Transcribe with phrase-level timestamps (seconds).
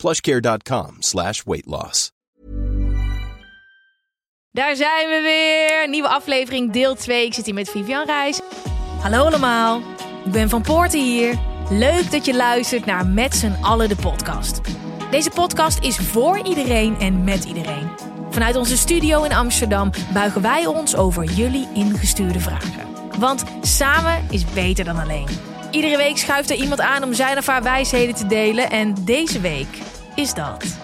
[0.00, 2.10] plushcare.com slash weight loss.
[4.52, 5.88] Daar zijn we weer.
[5.88, 7.26] Nieuwe aflevering, deel 2.
[7.26, 8.40] Ik zit hier met Vivian Reis.
[9.00, 9.80] Hallo allemaal.
[10.24, 11.38] Ik ben Van Poorten hier.
[11.70, 14.60] Leuk dat je luistert naar Met z'n allen de podcast.
[15.10, 17.90] Deze podcast is voor iedereen en met iedereen.
[18.30, 22.88] Vanuit onze studio in Amsterdam buigen wij ons over jullie ingestuurde vragen.
[23.18, 25.49] Want samen is beter dan alleen.
[25.70, 28.70] Iedere week schuift er iemand aan om zijn of haar wijsheden te delen.
[28.70, 29.78] En deze week
[30.14, 30.78] is dat.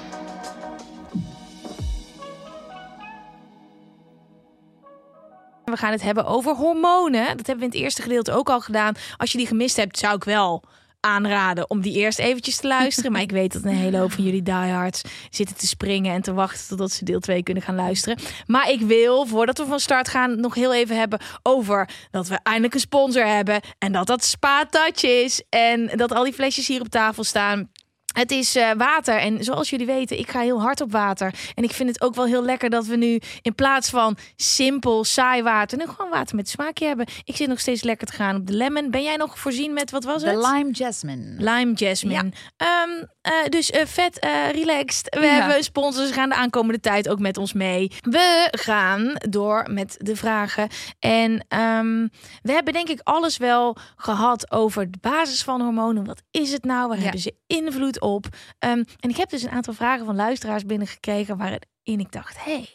[5.64, 7.36] We gaan het hebben over hormonen.
[7.36, 8.94] Dat hebben we in het eerste gedeelte ook al gedaan.
[9.16, 10.62] Als je die gemist hebt, zou ik wel
[11.06, 13.12] aanraden om die eerst eventjes te luisteren.
[13.12, 16.32] Maar ik weet dat een hele hoop van jullie diehards zitten te springen en te
[16.32, 18.18] wachten totdat ze deel 2 kunnen gaan luisteren.
[18.46, 22.38] Maar ik wil, voordat we van start gaan, nog heel even hebben over dat we
[22.42, 23.60] eindelijk een sponsor hebben.
[23.78, 25.42] En dat dat Spa Touch is.
[25.48, 27.70] En dat al die flesjes hier op tafel staan.
[28.18, 31.34] Het is uh, water en zoals jullie weten, ik ga heel hard op water.
[31.54, 35.04] En ik vind het ook wel heel lekker dat we nu in plaats van simpel,
[35.04, 37.06] saai water, nu gewoon water met smaakje hebben.
[37.24, 38.90] Ik zit nog steeds lekker te gaan op de lemon.
[38.90, 40.34] Ben jij nog voorzien met, wat was het?
[40.34, 41.34] De lime jasmine.
[41.38, 42.32] Lime jasmine.
[42.56, 42.82] Ja.
[42.82, 44.18] Um, uh, dus uh, vet
[44.52, 45.14] relaxed.
[45.14, 45.32] We ja.
[45.32, 47.92] hebben sponsors, gaan de aankomende tijd ook met ons mee.
[48.00, 50.68] We gaan door met de vragen.
[50.98, 52.10] En um,
[52.42, 56.04] we hebben denk ik alles wel gehad over de basis van hormonen.
[56.04, 56.88] Wat is het nou?
[56.88, 57.02] Waar ja.
[57.02, 58.26] hebben ze invloed op?
[58.58, 61.60] Um, en ik heb dus een aantal vragen van luisteraars binnengekregen waarin
[62.00, 62.68] ik dacht: hey,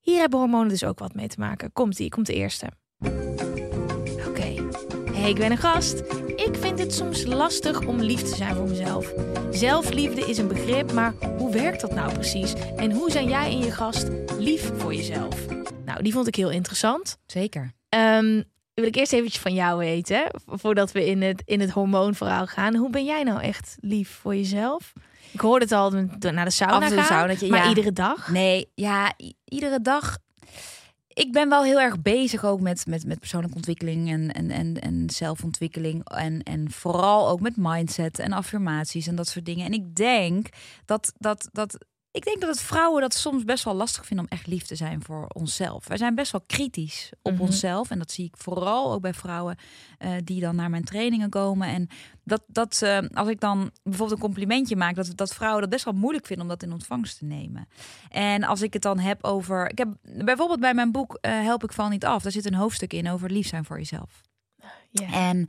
[0.00, 1.72] hier hebben hormonen dus ook wat mee te maken.
[1.72, 2.66] Komt die, komt de eerste.
[2.98, 4.28] Oké.
[4.28, 4.58] Okay.
[5.12, 6.21] Hey, ik ben een gast.
[6.46, 9.12] Ik vind het soms lastig om lief te zijn voor mezelf.
[9.50, 12.52] Zelfliefde is een begrip, maar hoe werkt dat nou precies?
[12.76, 14.08] En hoe zijn jij en je gast
[14.38, 15.46] lief voor jezelf?
[15.84, 17.18] Nou, die vond ik heel interessant.
[17.26, 17.72] Zeker.
[17.88, 18.44] Um,
[18.74, 22.74] wil ik eerst eventjes van jou weten, voordat we in het, in het hormoonverhaal gaan.
[22.74, 24.92] Hoe ben jij nou echt lief voor jezelf?
[25.32, 25.90] Ik hoorde het al
[26.32, 27.68] naar de sauna gaan, saunatje, maar ja.
[27.68, 28.28] iedere dag?
[28.28, 29.12] Nee, ja,
[29.44, 30.18] iedere dag.
[31.14, 34.80] Ik ben wel heel erg bezig ook met, met, met persoonlijke ontwikkeling en, en, en,
[34.80, 36.08] en zelfontwikkeling.
[36.08, 39.66] En, en vooral ook met mindset en affirmaties en dat soort dingen.
[39.66, 40.48] En ik denk
[40.84, 41.78] dat, dat, dat
[42.12, 44.76] ik denk dat het vrouwen dat soms best wel lastig vinden om echt lief te
[44.76, 45.88] zijn voor onszelf.
[45.88, 47.42] Wij zijn best wel kritisch op Mhm.
[47.42, 47.90] onszelf.
[47.90, 49.56] En dat zie ik vooral ook bij vrouwen
[49.98, 51.68] eh, die dan naar mijn trainingen komen.
[51.68, 51.88] En
[52.24, 55.84] dat, dat eh, als ik dan bijvoorbeeld een complimentje maak, dat, dat vrouwen dat best
[55.84, 57.68] wel moeilijk vinden om dat in ontvangst te nemen.
[58.08, 59.70] En als ik het dan heb over.
[59.70, 62.22] Ik heb bijvoorbeeld bij mijn boek eh, Help ik val niet af.
[62.22, 64.20] Daar zit een hoofdstuk in over lief zijn voor jezelf.
[65.12, 65.48] En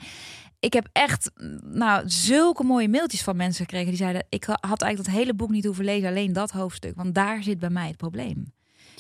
[0.63, 1.31] ik heb echt
[1.63, 5.49] nou, zulke mooie mailtjes van mensen gekregen die zeiden: Ik had eigenlijk dat hele boek
[5.49, 6.95] niet hoeven lezen, alleen dat hoofdstuk.
[6.95, 8.53] Want daar zit bij mij het probleem.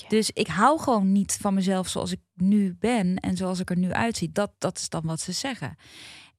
[0.07, 3.77] Dus ik hou gewoon niet van mezelf zoals ik nu ben en zoals ik er
[3.77, 4.31] nu uitzie.
[4.31, 5.75] Dat, dat is dan wat ze zeggen.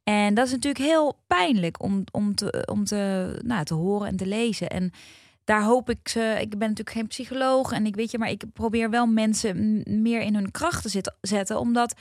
[0.03, 4.17] En dat is natuurlijk heel pijnlijk om, om, te, om te, nou, te horen en
[4.17, 4.69] te lezen.
[4.69, 4.93] En
[5.45, 6.37] daar hoop ik ze.
[6.41, 10.21] Ik ben natuurlijk geen psycholoog en ik weet je, maar ik probeer wel mensen meer
[10.21, 11.95] in hun kracht te zitten, zetten, omdat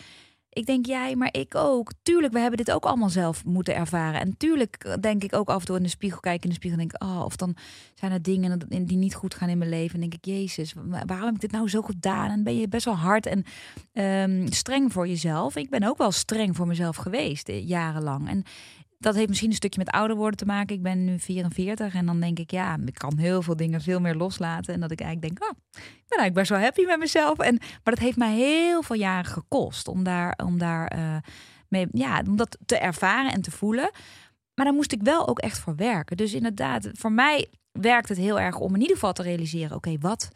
[0.53, 1.91] ik denk, jij, maar ik ook.
[2.03, 4.19] Tuurlijk, we hebben dit ook allemaal zelf moeten ervaren.
[4.19, 6.79] En tuurlijk denk ik ook af en toe in de spiegel kijken in de spiegel
[6.79, 7.55] en denk, oh, of dan
[7.93, 9.93] zijn er dingen die niet goed gaan in mijn leven.
[9.93, 10.73] En denk ik, Jezus,
[11.05, 12.29] waarom heb ik dit nou zo gedaan?
[12.29, 13.43] En ben je best wel hard en
[14.31, 15.55] um, streng voor jezelf.
[15.55, 18.29] Ik ben ook wel streng voor mezelf geweest, eh, jarenlang.
[18.29, 18.43] En
[19.03, 20.75] dat heeft misschien een stukje met ouder worden te maken.
[20.75, 23.99] Ik ben nu 44 en dan denk ik, ja, ik kan heel veel dingen veel
[23.99, 24.73] meer loslaten.
[24.73, 27.37] En dat ik eigenlijk denk, oh, ik ben eigenlijk best wel happy met mezelf.
[27.37, 31.21] En, maar dat heeft mij heel veel jaren gekost om daar, om daar
[31.67, 33.91] mee, ja, om dat te ervaren en te voelen.
[34.55, 36.17] Maar daar moest ik wel ook echt voor werken.
[36.17, 39.97] Dus inderdaad, voor mij werkt het heel erg om in ieder geval te realiseren, oké,
[39.99, 40.31] wat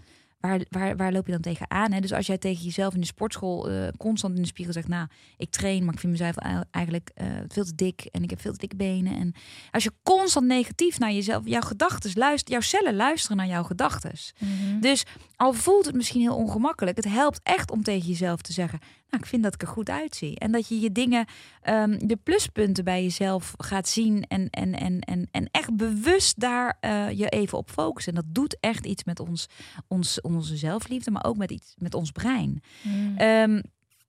[0.48, 1.92] waar, waar, waar loop je dan tegenaan?
[1.92, 2.00] Hè?
[2.00, 5.08] Dus als jij tegen jezelf in de sportschool uh, constant in de spiegel zegt, nou,
[5.38, 6.36] ik train, maar ik vind mezelf
[6.72, 9.16] eigenlijk uh, veel te dik en ik heb veel te dikke benen.
[9.16, 9.34] En
[9.72, 14.12] als je constant negatief naar jezelf, jouw gedachten luistert, jouw cellen luisteren naar jouw gedachten.
[14.40, 14.80] Mhm.
[14.80, 15.04] Dus
[15.36, 18.80] al voelt het misschien heel ongemakkelijk, het helpt echt om tegen jezelf te zeggen,
[19.10, 20.40] nou, ik vind dat ik er goed uitzie.
[20.40, 21.26] En dat je je dingen,
[21.70, 26.78] um, de pluspunten bij jezelf gaat zien en, en, en, en, en echt bewust daar
[26.82, 28.14] uh, je even op focussen.
[28.14, 29.48] En dat doet echt iets met ons,
[29.88, 32.64] ons, onze zelfliefde, maar ook met iets met ons brein.
[32.82, 33.16] Mm.
[33.20, 33.62] Um,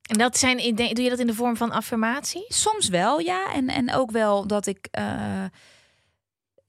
[0.09, 2.45] en dat zijn, doe je dat in de vorm van affirmatie?
[2.49, 3.53] Soms wel, ja.
[3.53, 4.89] En, en ook wel dat ik.
[4.99, 5.45] Uh,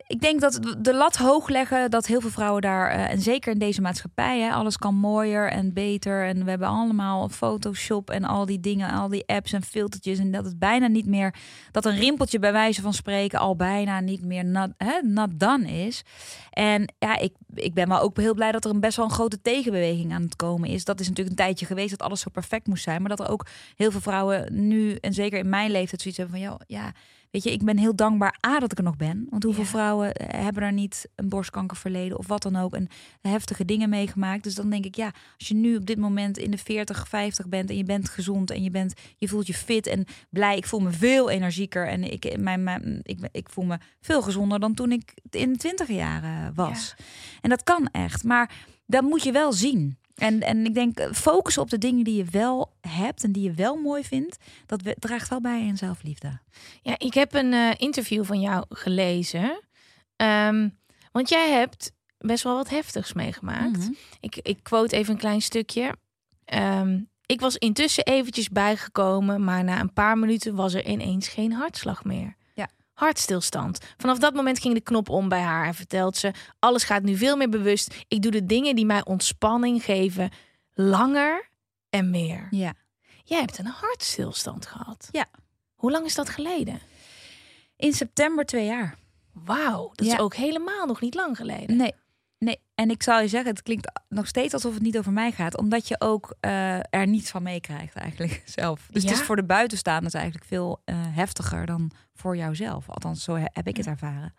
[0.10, 3.52] ik denk dat de lat hoog leggen, dat heel veel vrouwen daar, uh, en zeker
[3.52, 6.26] in deze maatschappij, hè, alles kan mooier en beter.
[6.26, 10.20] En we hebben allemaal Photoshop en al die dingen, al die apps en filtertjes.
[10.20, 11.34] En dat het bijna niet meer,
[11.72, 16.04] dat een rimpeltje bij wijze van spreken al bijna niet meer not, hè, done is.
[16.52, 19.12] En ja, ik, ik ben wel ook heel blij dat er een best wel een
[19.12, 20.86] grote tegenbeweging aan het komen is.
[20.86, 23.00] Dat is natuurlijk een tijdje geweest dat alles zo perfect moest zijn.
[23.02, 23.46] Maar dat er ook
[23.76, 26.94] heel veel vrouwen nu, en zeker in mijn leeftijd, zoiets hebben van, ja
[27.32, 29.28] Weet je, ik ben heel dankbaar A dat ik er nog ben.
[29.30, 32.74] Want hoeveel vrouwen eh, hebben er niet een borstkanker verleden of wat dan ook.
[32.74, 32.88] En
[33.22, 34.44] heftige dingen meegemaakt.
[34.44, 37.48] Dus dan denk ik, ja, als je nu op dit moment in de 40, 50
[37.48, 40.58] bent en je bent gezond en je, bent, je voelt je fit en blij.
[40.58, 44.60] Ik voel me veel energieker en ik, mijn, mijn, ik, ik voel me veel gezonder
[44.60, 46.96] dan toen ik in de 20 jaren was.
[47.42, 48.24] En dat kan echt.
[48.24, 48.52] Maar
[48.86, 49.98] dat moet je wel zien.
[50.20, 53.44] En, en ik denk, eh, focussen op de dingen die je wel hebt en die
[53.44, 56.40] je wel mooi vindt, dat draagt wel bij in zelfliefde.
[56.82, 59.62] Ja, ik heb een uh, interview van jou gelezen.
[60.16, 60.78] Um,
[61.12, 63.78] want jij hebt best wel wat heftigs meegemaakt.
[63.78, 63.96] Mm -hmm.
[64.20, 65.96] ik, ik quote even een klein stukje.
[66.54, 71.54] Um, ik was intussen eventjes bijgekomen, maar na een paar minuten was er ineens geen
[71.54, 72.38] hartslag meer
[73.00, 73.80] hartstilstand.
[73.98, 77.16] Vanaf dat moment ging de knop om bij haar en vertelt ze: alles gaat nu
[77.16, 78.06] veel meer bewust.
[78.08, 80.30] Ik doe de dingen die mij ontspanning geven
[80.74, 81.50] langer
[81.90, 82.48] en meer.
[82.50, 82.74] Ja.
[83.24, 85.10] Jij hebt een hartstilstand gehad.
[85.12, 85.26] Ja.
[85.76, 86.80] Hoe lang is dat geleden?
[87.76, 88.98] In september twee jaar.
[89.34, 91.78] Wauw, dat is ook helemaal nog niet lang geleden.
[91.78, 91.94] Nee,
[92.40, 95.32] Nee, en ik zou je zeggen, het klinkt nog steeds alsof het niet over mij
[95.32, 98.88] gaat, omdat je ook uh, er niets van meekrijgt eigenlijk zelf.
[98.92, 102.90] Dus het is voor de buitenstaanders eigenlijk veel uh, heftiger dan voor jouzelf.
[102.90, 104.34] Althans, zo heb ik het ervaren.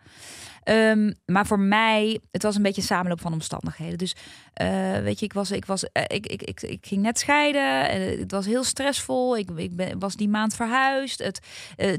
[0.63, 3.97] Um, maar voor mij, het was een beetje een samenloop van omstandigheden.
[3.97, 4.15] Dus
[4.61, 7.85] uh, weet je, ik was, ik was, ik, ik, ik, ik ging net scheiden.
[8.19, 9.37] het was heel stressvol.
[9.37, 11.19] Ik, ik ben, was die maand verhuisd.
[11.19, 11.39] Het,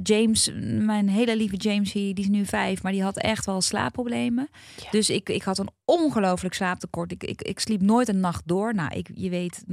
[0.03, 4.49] James, mijn hele lieve James, die is nu vijf, maar die had echt wel slaapproblemen.
[4.77, 4.91] Ja.
[4.91, 7.13] Dus ik, ik had een ongelooflijk slaaptekort.
[7.13, 8.75] Ik, ik, ik sliep nooit een nacht door.
[8.75, 9.65] Nou, ik, je weet,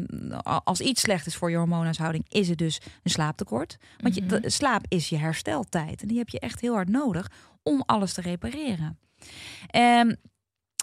[0.63, 3.77] als iets slecht is voor je hormoonhuishouding, is het dus een slaaptekort.
[3.97, 6.01] Want je, de, slaap is je hersteltijd.
[6.01, 7.31] En die heb je echt heel hard nodig
[7.63, 8.99] om alles te repareren.
[9.75, 10.15] Um,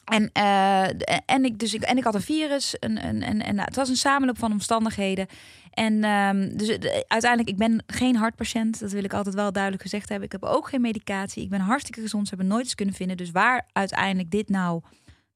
[0.04, 0.88] en, uh,
[1.26, 2.78] en, ik, dus ik, en ik had een virus.
[2.78, 5.26] En, en, en, en nou, het was een samenloop van omstandigheden.
[5.70, 6.68] En um, dus
[7.06, 8.80] uiteindelijk, ik ben geen hartpatiënt.
[8.80, 10.26] Dat wil ik altijd wel duidelijk gezegd hebben.
[10.26, 11.42] Ik heb ook geen medicatie.
[11.42, 12.28] Ik ben hartstikke gezond.
[12.28, 13.16] Ze hebben nooit eens kunnen vinden.
[13.16, 14.82] Dus waar uiteindelijk dit nou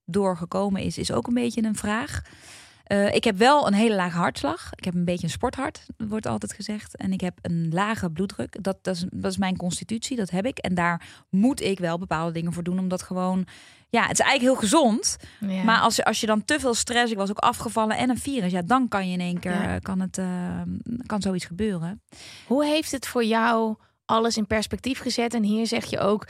[0.05, 2.23] doorgekomen is, is ook een beetje een vraag.
[2.93, 4.71] Uh, ik heb wel een hele lage hartslag.
[4.75, 6.97] Ik heb een beetje een sporthart, wordt altijd gezegd.
[6.97, 8.63] En ik heb een lage bloeddruk.
[8.63, 10.59] Dat, dat, is, dat is mijn constitutie, dat heb ik.
[10.59, 12.79] En daar moet ik wel bepaalde dingen voor doen.
[12.79, 13.47] Omdat gewoon,
[13.89, 15.17] ja, het is eigenlijk heel gezond.
[15.41, 15.63] Ja.
[15.63, 18.53] Maar als, als je dan te veel stress, ik was ook afgevallen en een virus,
[18.53, 19.79] ja, dan kan je in één keer, ja.
[19.79, 20.61] kan, het, uh,
[21.07, 22.03] kan zoiets gebeuren.
[22.47, 25.35] Hoe heeft het voor jou alles in perspectief gezet?
[25.35, 26.29] En hier zeg je ook,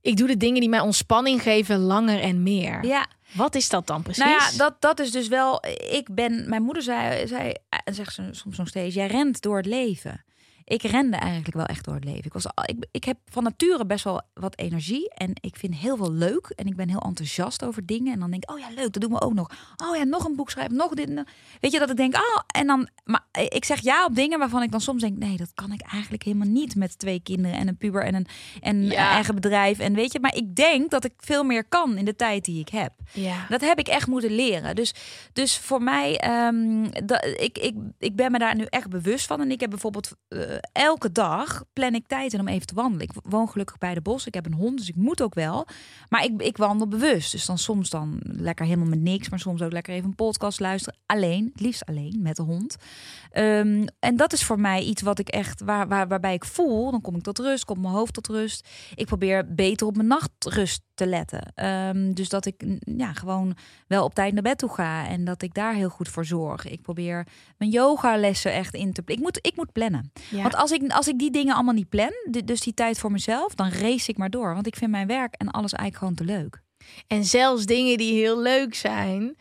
[0.00, 2.84] ik doe de dingen die mij ontspanning geven langer en meer.
[2.86, 3.06] Ja.
[3.34, 4.24] Wat is dat dan precies?
[4.24, 5.64] Nou ja, dat, dat is dus wel.
[5.90, 6.48] Ik ben.
[6.48, 7.54] Mijn moeder zei, zei
[7.84, 10.24] en zegt ze soms nog steeds: jij rent door het leven
[10.64, 12.24] ik rende eigenlijk wel echt door het leven.
[12.24, 15.14] Ik, was, ik, ik heb van nature best wel wat energie.
[15.14, 16.52] En ik vind heel veel leuk.
[16.56, 18.12] En ik ben heel enthousiast over dingen.
[18.12, 19.50] En dan denk ik, oh ja, leuk, dat doen we ook nog.
[19.76, 21.24] Oh ja, nog een boek schrijven, nog dit.
[21.60, 22.88] Weet je, dat ik denk, oh, en dan...
[23.04, 25.18] Maar ik zeg ja op dingen waarvan ik dan soms denk...
[25.18, 28.26] nee, dat kan ik eigenlijk helemaal niet met twee kinderen en een puber en een,
[28.60, 29.78] en eigen bedrijf.
[29.78, 32.60] En weet je, maar ik denk dat ik veel meer kan in de tijd die
[32.60, 32.92] ik heb.
[33.12, 33.46] Ja.
[33.48, 34.74] Dat heb ik echt moeten leren.
[34.74, 34.94] Dus,
[35.32, 39.40] dus voor mij, um, dat, ik, ik, ik ben me daar nu echt bewust van.
[39.40, 40.12] En ik heb bijvoorbeeld...
[40.28, 43.06] Uh, elke dag plan ik tijd in om even te wandelen.
[43.06, 44.26] Ik woon gelukkig bij de bos.
[44.26, 45.66] Ik heb een hond, dus ik moet ook wel.
[46.08, 47.32] Maar ik, ik wandel bewust.
[47.32, 50.60] Dus dan soms dan lekker helemaal met niks, maar soms ook lekker even een podcast
[50.60, 50.98] luisteren.
[51.06, 52.76] Alleen, het liefst alleen met de hond.
[53.32, 56.90] Um, en dat is voor mij iets wat ik echt, waar, waar, waarbij ik voel,
[56.90, 58.68] dan kom ik tot rust, komt mijn hoofd tot rust.
[58.94, 61.52] Ik probeer beter op mijn nachtrust te letten.
[61.64, 65.42] Um, dus dat ik ja, gewoon wel op tijd naar bed toe ga en dat
[65.42, 66.66] ik daar heel goed voor zorg.
[66.66, 69.02] Ik probeer mijn yogalessen echt in te.
[69.06, 70.12] Ik moet, ik moet plannen.
[70.30, 70.42] Ja.
[70.42, 72.12] Want als ik, als ik die dingen allemaal niet plan,
[72.44, 74.54] dus die tijd voor mezelf, dan race ik maar door.
[74.54, 76.62] Want ik vind mijn werk en alles eigenlijk gewoon te leuk.
[77.06, 79.36] En zelfs dingen die heel leuk zijn,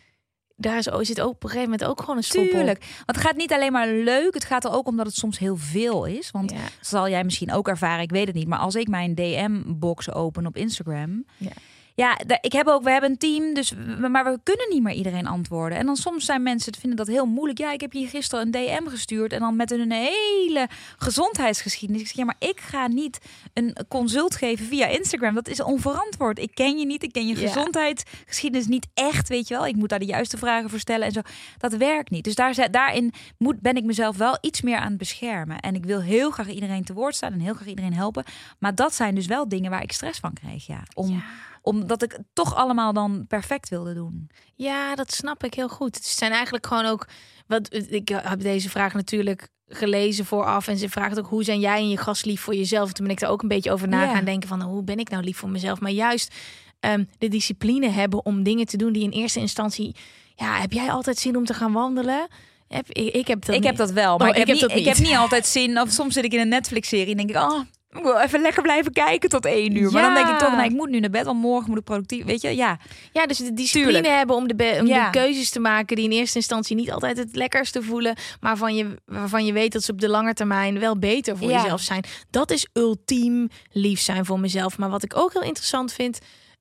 [0.55, 2.79] daar is, zit ook op een gegeven moment ook gewoon een stop Tuurlijk.
[2.79, 4.33] Want het gaat niet alleen maar leuk.
[4.33, 6.31] Het gaat er ook om dat het soms heel veel is.
[6.31, 6.57] Want ja.
[6.81, 8.47] zal jij misschien ook ervaren, ik weet het niet.
[8.47, 11.25] Maar als ik mijn DM-box open op Instagram...
[11.37, 11.51] Ja
[11.95, 15.27] ja, ik heb ook, we hebben een team, dus maar we kunnen niet meer iedereen
[15.27, 15.77] antwoorden.
[15.77, 17.59] En dan soms zijn mensen vinden dat heel moeilijk.
[17.59, 22.01] Ja, ik heb je gisteren een DM gestuurd en dan met een hele gezondheidsgeschiedenis.
[22.01, 23.19] Ik zeg, ja, maar ik ga niet
[23.53, 25.33] een consult geven via Instagram.
[25.35, 26.39] Dat is onverantwoord.
[26.39, 29.67] Ik ken je niet, ik ken je gezondheidsgeschiedenis niet echt, weet je wel.
[29.67, 31.21] Ik moet daar de juiste vragen voor stellen en zo.
[31.57, 32.23] Dat werkt niet.
[32.23, 35.59] Dus daar, daarin moet, ben ik mezelf wel iets meer aan het beschermen.
[35.59, 38.23] En ik wil heel graag iedereen te woord staan en heel graag iedereen helpen.
[38.59, 40.83] Maar dat zijn dus wel dingen waar ik stress van kreeg, ja.
[40.93, 41.23] Om, ja
[41.63, 44.29] omdat ik toch allemaal dan perfect wilde doen.
[44.55, 45.95] Ja, dat snap ik heel goed.
[45.95, 47.07] Het zijn eigenlijk gewoon ook.
[47.47, 50.67] Wat, ik heb deze vraag natuurlijk gelezen vooraf.
[50.67, 52.91] En ze vraagt ook hoe zijn jij en je gast lief voor jezelf.
[52.91, 55.09] Toen ben ik er ook een beetje over na gaan denken van hoe ben ik
[55.09, 55.79] nou lief voor mezelf.
[55.79, 56.33] Maar juist
[56.79, 59.95] um, de discipline hebben om dingen te doen die in eerste instantie.
[60.35, 62.27] Ja, heb jij altijd zin om te gaan wandelen?
[62.67, 64.85] Heb, ik, ik, heb dat, ik heb dat wel, maar oh, ik, heb niet, ik
[64.85, 65.79] heb niet altijd zin.
[65.79, 67.59] Of soms zit ik in een Netflix-serie en denk ik, oh,
[67.97, 69.91] ik wil even lekker blijven kijken tot één uur.
[69.91, 71.83] Maar dan denk ik toch, nou, ik moet nu naar bed, want morgen moet ik
[71.83, 72.25] productief.
[72.25, 72.79] Weet je, ja.
[73.11, 76.37] Ja, dus de discipline hebben om, de, om de keuzes te maken die in eerste
[76.37, 80.01] instantie niet altijd het lekkerste voelen, maar van je, waarvan je weet dat ze op
[80.01, 82.03] de lange termijn wel beter voor jezelf zijn.
[82.29, 84.77] Dat is ultiem lief zijn voor mezelf.
[84.77, 86.19] Maar wat ik ook heel interessant vind,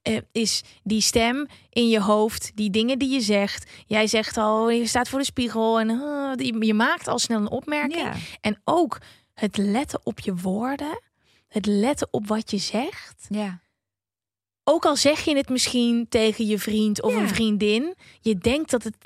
[0.08, 3.70] uh, is die stem in je hoofd, die dingen die je zegt.
[3.86, 7.50] Jij zegt al, je staat voor de spiegel en uh, je maakt al snel een
[7.50, 8.08] opmerking.
[8.40, 8.98] En ook
[9.34, 11.00] het letten op je woorden
[11.52, 13.26] het letten op wat je zegt.
[13.28, 13.60] Ja.
[14.64, 18.82] Ook al zeg je het misschien tegen je vriend of een vriendin, je denkt dat
[18.82, 18.96] het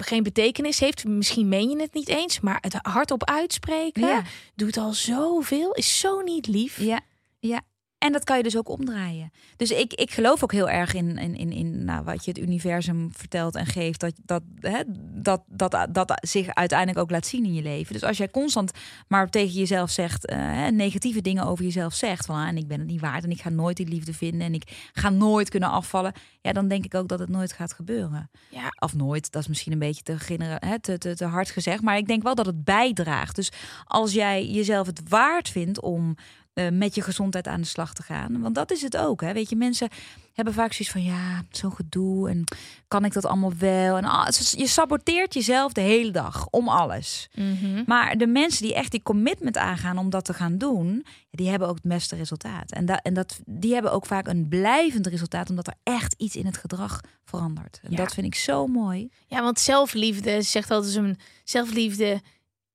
[0.00, 1.04] geen betekenis heeft.
[1.04, 5.72] Misschien meen je het niet eens, maar het hardop uitspreken doet al zoveel.
[5.72, 6.80] Is zo niet lief.
[6.80, 7.00] Ja,
[7.38, 7.60] ja.
[8.00, 9.32] En dat kan je dus ook omdraaien.
[9.56, 12.40] Dus ik, ik geloof ook heel erg in, in, in, in nou, wat je het
[12.40, 14.00] universum vertelt en geeft.
[14.00, 14.82] Dat, dat, hè,
[15.14, 17.92] dat, dat, dat zich uiteindelijk ook laat zien in je leven.
[17.92, 18.72] Dus als jij constant
[19.08, 22.26] maar tegen jezelf zegt, uh, negatieve dingen over jezelf zegt.
[22.26, 24.46] Van ah, en ik ben het niet waard en ik ga nooit die liefde vinden
[24.46, 26.12] en ik ga nooit kunnen afvallen.
[26.40, 28.30] Ja, dan denk ik ook dat het nooit gaat gebeuren.
[28.48, 28.68] Ja.
[28.78, 30.16] Of nooit, dat is misschien een beetje te,
[30.58, 31.82] hè, te, te, te hard gezegd.
[31.82, 33.36] Maar ik denk wel dat het bijdraagt.
[33.36, 33.52] Dus
[33.84, 36.16] als jij jezelf het waard vindt om
[36.54, 38.40] uh, met je gezondheid aan de slag te gaan.
[38.40, 39.20] Want dat is het ook.
[39.20, 39.32] Hè?
[39.32, 39.88] Weet je, mensen
[40.32, 42.44] hebben vaak zoiets van ja, zo'n gedoe en
[42.88, 43.96] kan ik dat allemaal wel?
[43.96, 47.28] En ah, je saboteert jezelf de hele dag om alles.
[47.34, 47.82] Mhm.
[47.86, 51.68] Maar de mensen die echt die commitment aangaan om dat te gaan doen, die hebben
[51.68, 52.70] ook het beste resultaat.
[52.70, 56.36] En, dat en dat, die hebben ook vaak een blijvend resultaat, omdat er echt iets
[56.36, 57.80] in het gedrag verandert.
[57.82, 59.10] En dat vind ik zo mooi.
[59.26, 62.20] Ja, want zelfliefde zegt altijd een zelfliefde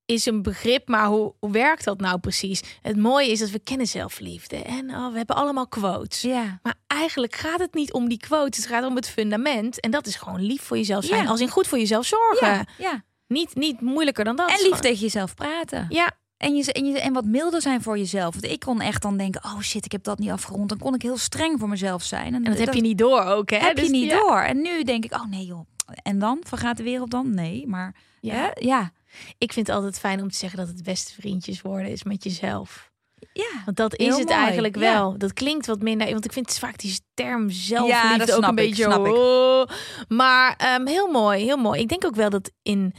[0.05, 2.61] is een begrip, maar hoe, hoe werkt dat nou precies?
[2.81, 6.21] Het mooie is dat we kennen zelfliefde en oh, we hebben allemaal quotes.
[6.21, 6.59] Ja.
[6.63, 9.79] Maar eigenlijk gaat het niet om die quotes, het gaat om het fundament.
[9.79, 12.47] En dat is gewoon lief voor jezelf zijn, als in goed voor jezelf zorgen.
[12.47, 12.65] Ja.
[12.77, 13.03] ja.
[13.27, 14.49] Niet, niet moeilijker dan dat.
[14.49, 15.85] En lief tegen jezelf praten.
[15.89, 16.11] Ja.
[16.37, 18.33] En, je, en, je, en wat milder zijn voor jezelf.
[18.33, 20.69] Want ik kon echt dan denken, oh shit, ik heb dat niet afgerond.
[20.69, 22.33] Dan kon ik heel streng voor mezelf zijn.
[22.33, 23.57] En, dat, heb je niet door ook, hè?
[23.57, 24.39] Heb je dus niet door.
[24.39, 25.65] En nu denk ik, oh nee joh.
[26.03, 27.33] En dan vergaat de wereld dan?
[27.33, 28.51] Nee, maar ja.
[28.53, 28.91] ja.
[29.37, 32.23] Ik vind het altijd fijn om te zeggen dat het beste vriendjes worden is met
[32.23, 32.93] jezelf.
[33.33, 35.17] Ja, want dat is het eigenlijk wel.
[35.17, 38.55] Dat klinkt wat minder, want ik vind het vaak die term zelfliefde ja, ook een
[38.55, 38.83] beetje.
[38.83, 39.65] Snap oh.
[40.07, 41.81] Maar um, heel mooi, heel mooi.
[41.81, 42.93] Ik denk ook wel dat in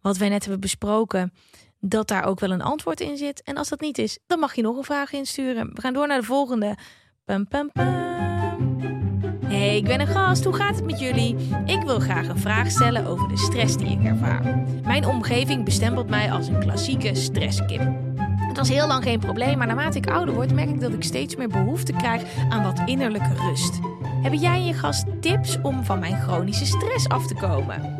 [0.00, 1.32] wat wij net hebben besproken,
[1.80, 3.42] dat daar ook wel een antwoord in zit.
[3.42, 5.74] En als dat niet is, dan mag je nog een vraag insturen.
[5.74, 6.76] We gaan door naar de volgende.
[7.24, 8.31] Pum, pum, pum.
[9.52, 10.44] Hey, ik ben een gast.
[10.44, 11.36] Hoe gaat het met jullie?
[11.64, 14.64] Ik wil graag een vraag stellen over de stress die ik ervaar.
[14.84, 17.80] Mijn omgeving bestempelt mij als een klassieke stresskip.
[18.16, 21.02] Het was heel lang geen probleem, maar naarmate ik ouder word, merk ik dat ik
[21.02, 23.80] steeds meer behoefte krijg aan wat innerlijke rust.
[24.22, 27.96] Hebben jij en je gast tips om van mijn chronische stress af te komen?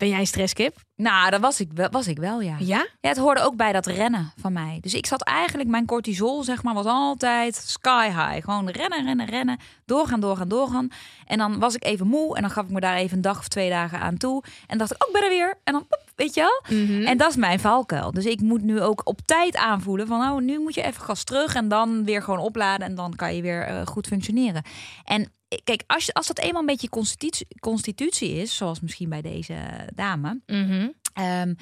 [0.00, 0.76] Ben jij een stresskip?
[0.96, 2.56] Nou, dat was ik, wel, was ik wel, ja.
[2.58, 2.86] Ja?
[3.00, 4.78] Ja, het hoorde ook bij dat rennen van mij.
[4.80, 8.44] Dus ik zat eigenlijk, mijn cortisol, zeg maar, was altijd sky high.
[8.44, 9.58] Gewoon rennen, rennen, rennen.
[9.84, 10.88] Doorgaan, doorgaan, doorgaan.
[11.26, 13.38] En dan was ik even moe en dan gaf ik me daar even een dag
[13.38, 14.42] of twee dagen aan toe.
[14.66, 15.58] En dacht ik, ook oh, ben er weer.
[15.64, 16.78] En dan, weet je wel?
[16.78, 17.06] Mhm.
[17.06, 18.12] En dat is mijn valkuil.
[18.12, 21.24] Dus ik moet nu ook op tijd aanvoelen van, oh, nu moet je even gas
[21.24, 21.54] terug.
[21.54, 24.62] En dan weer gewoon opladen en dan kan je weer uh, goed functioneren.
[25.04, 25.32] En
[25.64, 29.54] kijk, als, als dat eenmaal een beetje constitutie, constitutie is, zoals misschien bij deze
[29.94, 30.40] dame.
[30.46, 30.88] Mhm.
[31.14, 31.54] Ehm,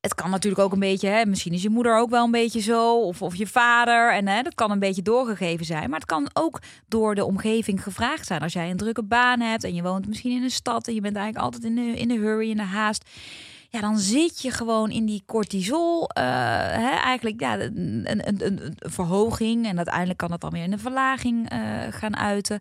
[0.00, 2.60] het kan natuurlijk ook een beetje, hè, misschien is je moeder ook wel een beetje
[2.60, 4.12] zo, of, of je vader.
[4.12, 5.90] En hè, dat kan een beetje doorgegeven zijn.
[5.90, 8.40] Maar het kan ook door de omgeving gevraagd zijn.
[8.40, 11.00] Als jij een drukke baan hebt en je woont misschien in een stad en je
[11.00, 13.10] bent eigenlijk altijd in de, in de hurry, in de haast
[13.70, 16.02] ja, dan zit je gewoon in die cortisol.
[16.02, 16.24] Uh,
[16.70, 19.66] hè, eigenlijk ja, een, een, een, verhoging.
[19.66, 21.58] En uiteindelijk kan dat dan weer in een verlaging uh,
[21.90, 22.60] gaan uiten.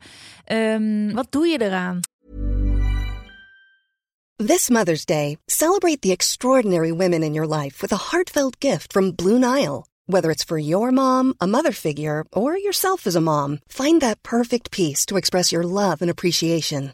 [0.51, 1.99] Um, wat doe je eraan?
[4.45, 9.15] This Mother's Day, celebrate the extraordinary women in your life with a heartfelt gift from
[9.15, 9.85] Blue Nile.
[10.05, 14.21] Whether it's for your mom, a mother figure, or yourself as a mom, find that
[14.21, 16.93] perfect piece to express your love and appreciation.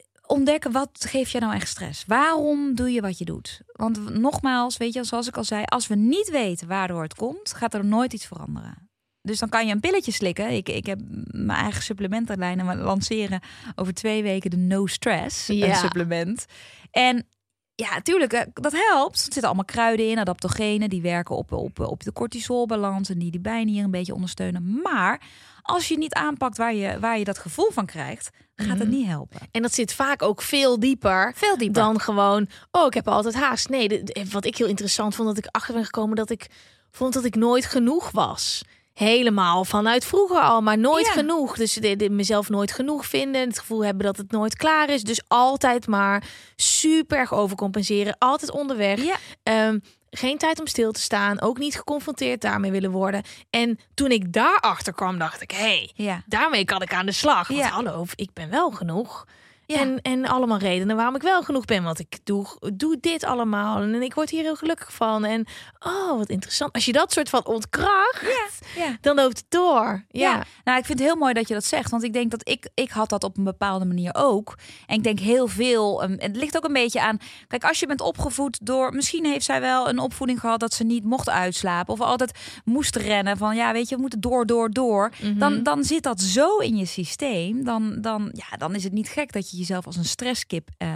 [0.31, 2.03] Ontdekken wat geeft je nou echt stress.
[2.07, 3.61] Waarom doe je wat je doet?
[3.71, 7.53] Want nogmaals, weet je, zoals ik al zei, als we niet weten waardoor het komt,
[7.53, 8.89] gaat er nooit iets veranderen.
[9.21, 10.49] Dus dan kan je een pilletje slikken.
[10.49, 10.99] Ik, ik heb
[11.31, 13.39] mijn eigen supplementenlijnen lanceren
[13.75, 15.73] over twee weken de No Stress een Ja.
[15.75, 16.45] supplement.
[16.91, 17.27] En
[17.75, 19.15] ja, natuurlijk, eh, dat helpt.
[19.15, 23.31] Er zitten allemaal kruiden in, adaptogenen, die werken op, op, op de cortisolbalans en die
[23.31, 24.79] die bijnieren een beetje ondersteunen.
[24.83, 25.21] Maar
[25.61, 29.07] als je niet aanpakt waar je, waar je dat gevoel van krijgt, gaat het niet
[29.07, 29.39] helpen.
[29.51, 31.31] En dat zit vaak ook veel dieper.
[31.35, 31.81] Veel dieper.
[31.81, 33.69] Dan gewoon, oh, ik heb altijd haast.
[33.69, 36.47] Nee, de- de- wat ik heel interessant vond, dat ik achter ben gekomen dat ik
[36.91, 38.63] vond dat ik nooit genoeg was.
[38.93, 41.11] Helemaal vanuit vroeger al, maar nooit Ja.
[41.11, 41.55] genoeg.
[41.57, 43.41] Dus de, de- mezelf nooit genoeg vinden.
[43.47, 45.03] Het gevoel hebben dat het nooit klaar is.
[45.03, 46.23] Dus altijd maar
[46.55, 48.15] super erg overcompenseren.
[48.17, 49.03] Altijd onderweg.
[49.03, 49.15] Ja.
[49.43, 49.79] Ehm,
[50.09, 51.41] geen tijd om stil te staan.
[51.41, 53.23] Ook niet geconfronteerd daarmee willen worden.
[53.49, 55.51] En toen ik daarachter kwam, dacht ik...
[55.51, 56.23] hé, hey, Ja.
[56.25, 57.47] daarmee kan ik aan de slag.
[57.47, 57.67] Want Ja.
[57.69, 59.25] hallo, ik ben wel genoeg.
[59.71, 59.79] Ja.
[59.79, 61.83] En, en allemaal redenen waarom ik wel genoeg ben.
[61.83, 63.81] Want ik doe, doe dit allemaal.
[63.81, 65.25] En ik word hier heel gelukkig van.
[65.25, 65.45] En
[65.79, 66.73] oh, wat interessant.
[66.73, 68.97] Als je dat soort van ontkracht, Ja.
[69.01, 70.05] dan loopt het door.
[70.09, 70.31] Ja.
[70.31, 70.43] Ja.
[70.63, 71.91] nou, ik vind het heel mooi dat je dat zegt.
[71.91, 74.57] Want ik denk dat ik, ik had dat op een bepaalde manier ook.
[74.87, 76.03] En ik denk heel veel.
[76.03, 77.17] Um, het ligt ook een beetje aan.
[77.47, 78.93] Kijk, als je bent opgevoed door.
[78.93, 81.93] Misschien heeft zij wel een opvoeding gehad dat ze niet mocht uitslapen.
[81.93, 83.37] Of altijd moest rennen.
[83.37, 85.11] Van ja, weet je, we moeten door, door, door.
[85.35, 87.63] dan, dan zit dat zo in je systeem.
[87.63, 90.89] Dan, dan, ja, dan is het niet gek dat je jezelf als een stresskip eh,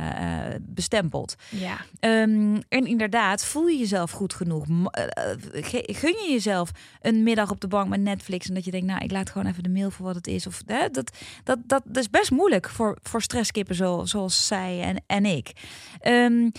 [0.62, 1.36] bestempelt.
[1.50, 1.78] ja.
[2.00, 4.66] Ehm, en inderdaad, voel je jezelf goed genoeg?
[4.92, 5.04] Eh,
[5.86, 9.04] gun je jezelf een middag op de bank met Netflix en dat je denkt, nou,
[9.04, 10.48] ik laat gewoon even de mail voor wat het is.
[10.48, 14.82] Of hè, dat, dat, dat, dat is best moeilijk voor, voor stresskippen zo, zoals zij
[14.82, 15.52] en, en ik.
[16.00, 16.50] Ehm,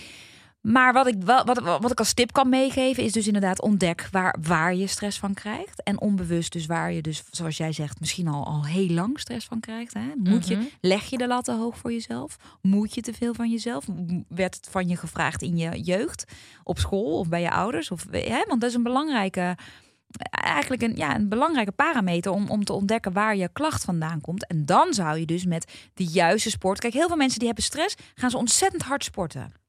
[0.67, 4.07] maar wat ik, wel, wat, wat ik als tip kan meegeven is dus inderdaad ontdek
[4.11, 5.83] waar, waar je stress van krijgt.
[5.83, 9.45] En onbewust dus waar je dus, zoals jij zegt, misschien al, al heel lang stress
[9.45, 9.93] van krijgt.
[9.93, 10.11] Hè?
[10.15, 12.37] Moet je, leg je de lat te hoog voor jezelf?
[12.61, 13.85] Moet je te veel van jezelf?
[14.27, 16.25] Werd het van je gevraagd in je jeugd?
[16.63, 17.91] Op school of bij je ouders?
[17.91, 18.43] Of, hè?
[18.47, 19.57] Want dat is een belangrijke,
[20.29, 24.47] eigenlijk een, ja, een belangrijke parameter om, om te ontdekken waar je klacht vandaan komt.
[24.47, 26.79] En dan zou je dus met de juiste sport.
[26.79, 29.65] Kijk, heel veel mensen die hebben stress, gaan ze ontzettend hard sporten.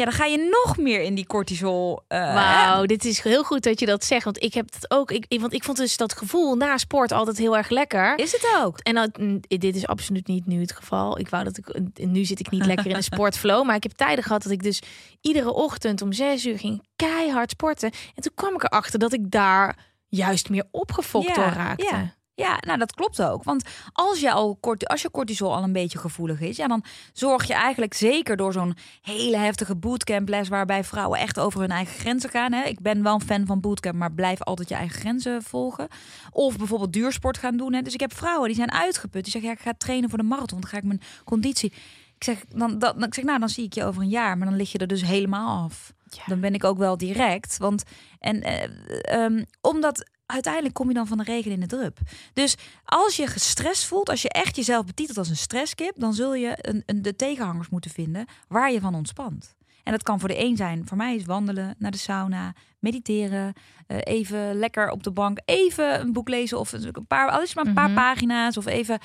[0.00, 2.00] Ja, dan ga je nog meer in die cortisol.
[2.08, 4.24] Wauw, dit is heel goed dat je dat zegt.
[4.24, 5.10] Want ik heb het ook.
[5.10, 8.18] Ik, want ik vond dus dat gevoel na sport altijd heel erg lekker.
[8.18, 8.78] Is het ook?
[8.78, 11.18] En dat, mm, dit is absoluut niet nu het geval.
[11.18, 13.92] Ik wou dat ik nu zit ik niet lekker in een sportflow, maar ik heb
[13.92, 14.82] tijden gehad dat ik dus
[15.20, 17.90] iedere ochtend om zes uur ging keihard sporten.
[18.14, 19.76] En toen kwam ik erachter dat ik daar
[20.08, 21.84] juist meer opgefokt Ja, door raakte.
[21.84, 22.14] ja.
[22.40, 23.44] Ja, nou dat klopt ook.
[23.44, 26.84] Want als je al corti- als je cortisol al een beetje gevoelig is, ja, dan
[27.12, 31.98] zorg je eigenlijk zeker door zo'n hele heftige bootcamples waarbij vrouwen echt over hun eigen
[31.98, 32.52] grenzen gaan.
[32.52, 32.62] Hè.
[32.64, 35.88] Ik ben wel een fan van bootcamp, maar blijf altijd je eigen grenzen volgen.
[36.30, 37.72] Of bijvoorbeeld duursport gaan doen.
[37.72, 37.82] Hè.
[37.82, 39.22] Dus ik heb vrouwen die zijn uitgeput.
[39.22, 40.60] Die zeggen, ja, ik ga trainen voor de marathon.
[40.60, 41.72] Dan ga ik mijn conditie.
[42.16, 44.38] Ik zeg, dan, dan, ik zeg, nou, dan zie ik je over een jaar.
[44.38, 45.92] Maar dan lig je er dus helemaal af.
[46.10, 46.22] Ja.
[46.26, 47.56] Dan ben ik ook wel direct.
[47.58, 47.82] Want
[48.18, 51.98] en eh, ehm, omdat uiteindelijk kom je dan van de regen in de drup.
[52.32, 56.34] Dus als je gestrest voelt, als je echt jezelf betitelt als een stresskip, dan zul
[56.34, 59.54] je een, een, de tegenhangers moeten vinden waar je van ontspant.
[59.82, 60.86] En dat kan voor de een zijn.
[60.86, 63.52] Voor mij is wandelen, naar de sauna, mediteren,
[63.86, 67.48] eh, even lekker op de bank, even een boek lezen of een paar, al is
[67.48, 68.98] het maar een paar pagina's of even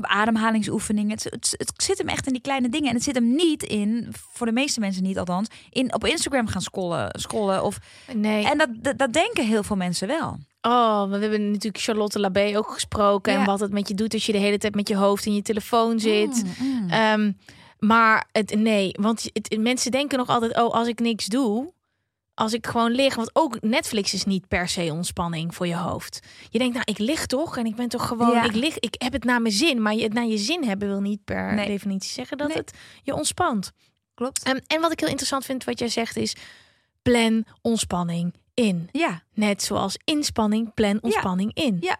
[0.00, 1.10] ademhalingsoefeningen.
[1.10, 2.88] Het, het, het zit hem echt in die kleine dingen.
[2.88, 6.46] En het zit hem niet in, voor de meeste mensen niet althans, in op Instagram
[6.46, 7.08] gaan scrollen.
[7.20, 7.78] scrollen of,
[8.14, 8.44] Nee.
[8.50, 10.38] en dat, dat, dat denken heel veel mensen wel.
[10.62, 13.32] Oh, we hebben natuurlijk Charlotte Labé ook gesproken.
[13.34, 15.34] En wat het met je doet als je de hele tijd met je hoofd in
[15.34, 16.42] je telefoon zit.
[16.58, 17.32] Mm, Ehm,
[17.78, 21.72] maar het, nee, want het, mensen denken nog altijd: oh, als ik niks doe,
[22.34, 26.20] Als ik gewoon lig, want ook Netflix is niet per se ontspanning voor je hoofd.
[26.50, 28.42] Je denkt, nou, ik lig toch en ik ben toch gewoon, Ja.
[28.44, 29.82] ik lig, ik heb het naar mijn zin.
[29.82, 31.66] Maar je het naar je zin hebben wil niet per Nee.
[31.66, 32.56] definitie zeggen dat Nee.
[32.56, 33.70] het je ontspant.
[34.14, 34.42] Klopt.
[34.66, 36.36] En wat ik heel interessant vind, wat jij zegt, is
[37.02, 38.88] plan ontspanning in.
[38.92, 41.76] Ja, Net zoals inspanning, plan ontspanning in.
[41.80, 41.98] Ja.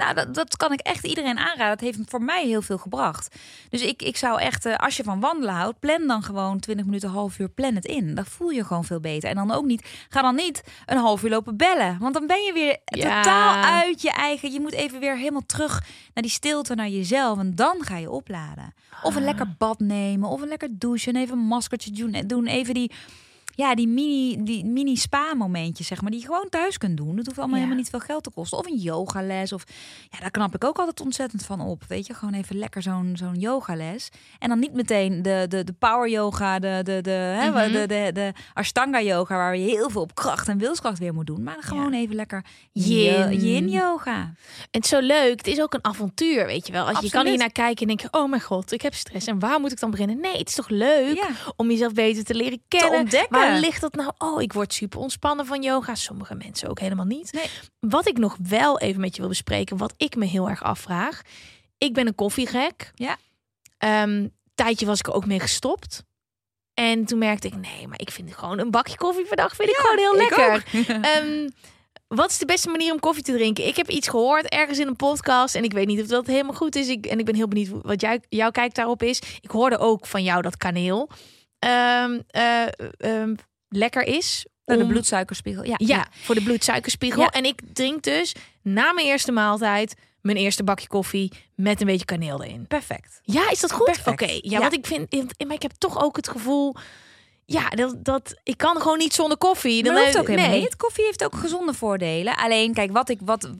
[0.00, 1.68] Nou, dat, dat kan ik echt iedereen aanraden.
[1.68, 3.36] Dat heeft voor mij heel veel gebracht.
[3.68, 6.84] Dus ik, ik zou echt, eh, als je van wandelen houdt, plan dan gewoon 20
[6.86, 8.14] minuten, half uur, plan het in.
[8.14, 9.28] Dan voel je gewoon veel beter.
[9.28, 11.98] En dan ook niet, ga dan niet een half uur lopen bellen.
[11.98, 13.22] Want dan ben je weer Ja.
[13.22, 14.52] totaal uit je eigen.
[14.52, 15.82] Je moet even weer helemaal terug
[16.14, 17.38] naar die stilte, naar jezelf.
[17.38, 18.74] En dan ga je opladen.
[19.02, 22.22] Of een lekker bad nemen, of een lekker douchen, even een maskertje doen.
[22.26, 22.92] doen even die,
[23.54, 27.16] ja, die mini, die mini spa momentjes, zeg maar, die je gewoon thuis kunt doen.
[27.16, 27.62] Dat hoeft allemaal Ja.
[27.62, 28.58] helemaal niet veel geld te kosten.
[28.58, 29.52] Of een yogales.
[29.52, 29.64] Of
[30.10, 31.82] ja, daar knap ik ook altijd ontzettend van op.
[31.88, 34.08] Weet je, gewoon even lekker zo'n zo'n yogales.
[34.38, 37.72] En dan niet meteen de, de, de power yoga, de, de, de, hè, Mhm.
[37.72, 41.26] de, de, de Ashtanga yoga, waar je heel veel op kracht en wilskracht weer moet
[41.26, 41.42] doen.
[41.42, 43.40] Maar gewoon even lekker Yin.
[43.40, 44.14] yin, yoga.
[44.14, 44.36] En
[44.70, 45.36] het is zo leuk.
[45.38, 46.86] Het is ook een avontuur, weet je wel.
[46.88, 49.26] Als je kan hier naar kijken en denken, oh mijn god, ik heb stress.
[49.26, 50.20] En waar moet ik dan beginnen?
[50.20, 51.28] Nee, het is toch leuk Ja.
[51.56, 53.00] om jezelf beter te leren kennen.
[53.00, 53.39] ontdekken.
[53.40, 54.12] Waar ligt dat nou?
[54.18, 55.94] Oh, ik word super ontspannen van yoga.
[55.94, 57.32] Sommige mensen ook helemaal niet.
[57.32, 57.46] Nee.
[57.80, 61.22] Wat ik nog wel even met je wil bespreken, wat ik me heel erg afvraag.
[61.78, 62.92] Ik ben een koffiegek.
[62.94, 63.16] Ja.
[63.78, 66.04] Ehm, tijdje was ik er ook mee gestopt.
[66.74, 69.68] En toen merkte ik, nee, maar ik vind gewoon een bakje koffie per dag vind
[69.68, 70.64] ik gewoon heel lekker.
[71.14, 71.48] Ehm,
[72.08, 73.66] wat is de beste manier om koffie te drinken?
[73.66, 76.54] Ik heb iets gehoord ergens in een podcast en ik weet niet of dat helemaal
[76.54, 76.88] goed is.
[76.88, 79.22] Ik, en ik ben heel benieuwd wat jij, jouw kijk daarop is.
[79.40, 81.08] Ik hoorde ook van jou dat kaneel
[81.60, 83.34] ehm,
[83.68, 84.46] lekker is.
[84.64, 85.64] Naar de om- bloedsuikerspiegel.
[85.64, 87.20] Ja, ja, voor de bloedsuikerspiegel.
[87.22, 87.28] Ja.
[87.30, 92.04] En ik drink dus na mijn eerste maaltijd mijn eerste bakje koffie met een beetje
[92.04, 92.66] kaneel erin.
[92.66, 93.20] perfect.
[93.22, 94.00] Ja, is dat goed?
[94.04, 94.58] Oké, ja, Ja.
[94.58, 95.10] want ik vind,
[95.46, 96.74] maar ik heb toch ook het gevoel,
[97.52, 99.82] ja, dat, dat ik kan gewoon niet zonder koffie.
[99.82, 100.60] Dat Dan hoeft ook helemaal nee.
[100.60, 100.76] niet.
[100.76, 102.36] Koffie heeft ook gezonde voordelen.
[102.36, 103.50] Alleen, kijk, wat ik, wat,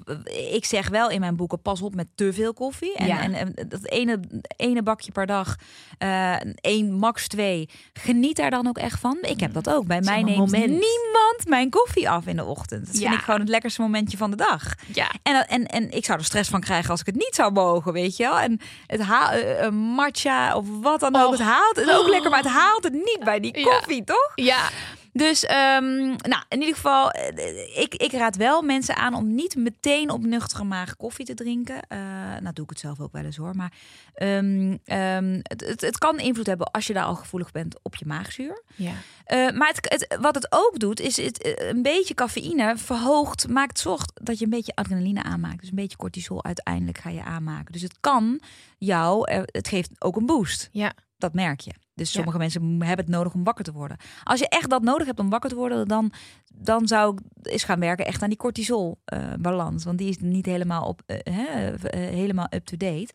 [0.53, 2.95] ik zeg wel in mijn boeken, pas op met te veel koffie.
[2.95, 3.21] En, Ja.
[3.23, 4.21] en, en dat ene,
[4.57, 5.57] ene bakje per dag,
[5.99, 7.69] eh één, max twee.
[7.93, 9.19] Geniet daar dan ook echt van.
[9.21, 9.87] Ik heb dat ook.
[9.87, 10.67] Bij mij neemt moment.
[10.67, 12.87] niemand mijn koffie af in de ochtend.
[12.87, 13.01] Dat Ja.
[13.09, 14.63] vind ik gewoon het lekkerste momentje van de dag.
[14.95, 15.11] Ja.
[15.23, 17.93] En, en, en ik zou er stress van krijgen als ik het niet zou mogen,
[17.93, 18.39] weet je wel.
[18.39, 21.31] En het haal, eh, een matcha of wat dan ook.
[21.33, 23.80] Het haalt het ook lekker, maar het haalt het niet bij die Ja.
[23.81, 24.33] Koffie, toch?
[24.35, 24.69] Ja,
[25.13, 29.57] Dus ehm, nou, in ieder geval, eh, ik, ik raad wel mensen aan om niet
[29.57, 31.83] meteen op nuchtere maag koffie te drinken.
[31.89, 31.99] Eh
[32.41, 33.57] nou, doe ik het zelf ook wel eens hoor.
[33.57, 33.73] Maar
[34.15, 37.97] ehm, ehm, het, het, het kan invloed hebben als je daar al gevoelig bent op
[37.97, 38.63] je maagzuur.
[38.75, 38.93] ja.
[39.25, 43.79] Eh, maar het, het, wat het ook doet, is het, een beetje cafeïne verhoogt, maakt
[43.79, 45.61] zorgt dat je een beetje adrenaline aanmaakt.
[45.61, 47.73] Dus een beetje cortisol uiteindelijk ga je aanmaken.
[47.73, 48.41] Dus het kan
[48.79, 50.69] jou, het geeft ook een boost.
[50.73, 50.93] Ja.
[51.21, 51.73] Dat merk je.
[51.95, 52.15] Dus Ja.
[52.15, 53.97] sommige mensen hebben het nodig om wakker te worden.
[54.25, 56.13] Als je echt dat nodig hebt om wakker te worden, dan,
[56.55, 59.85] dan zou ik eens gaan werken echt aan die cortisol-balans.
[59.85, 63.13] want die is niet helemaal, op, eh, eh, helemaal up-to-date.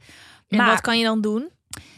[0.48, 1.50] En Maar- wat kan je dan doen?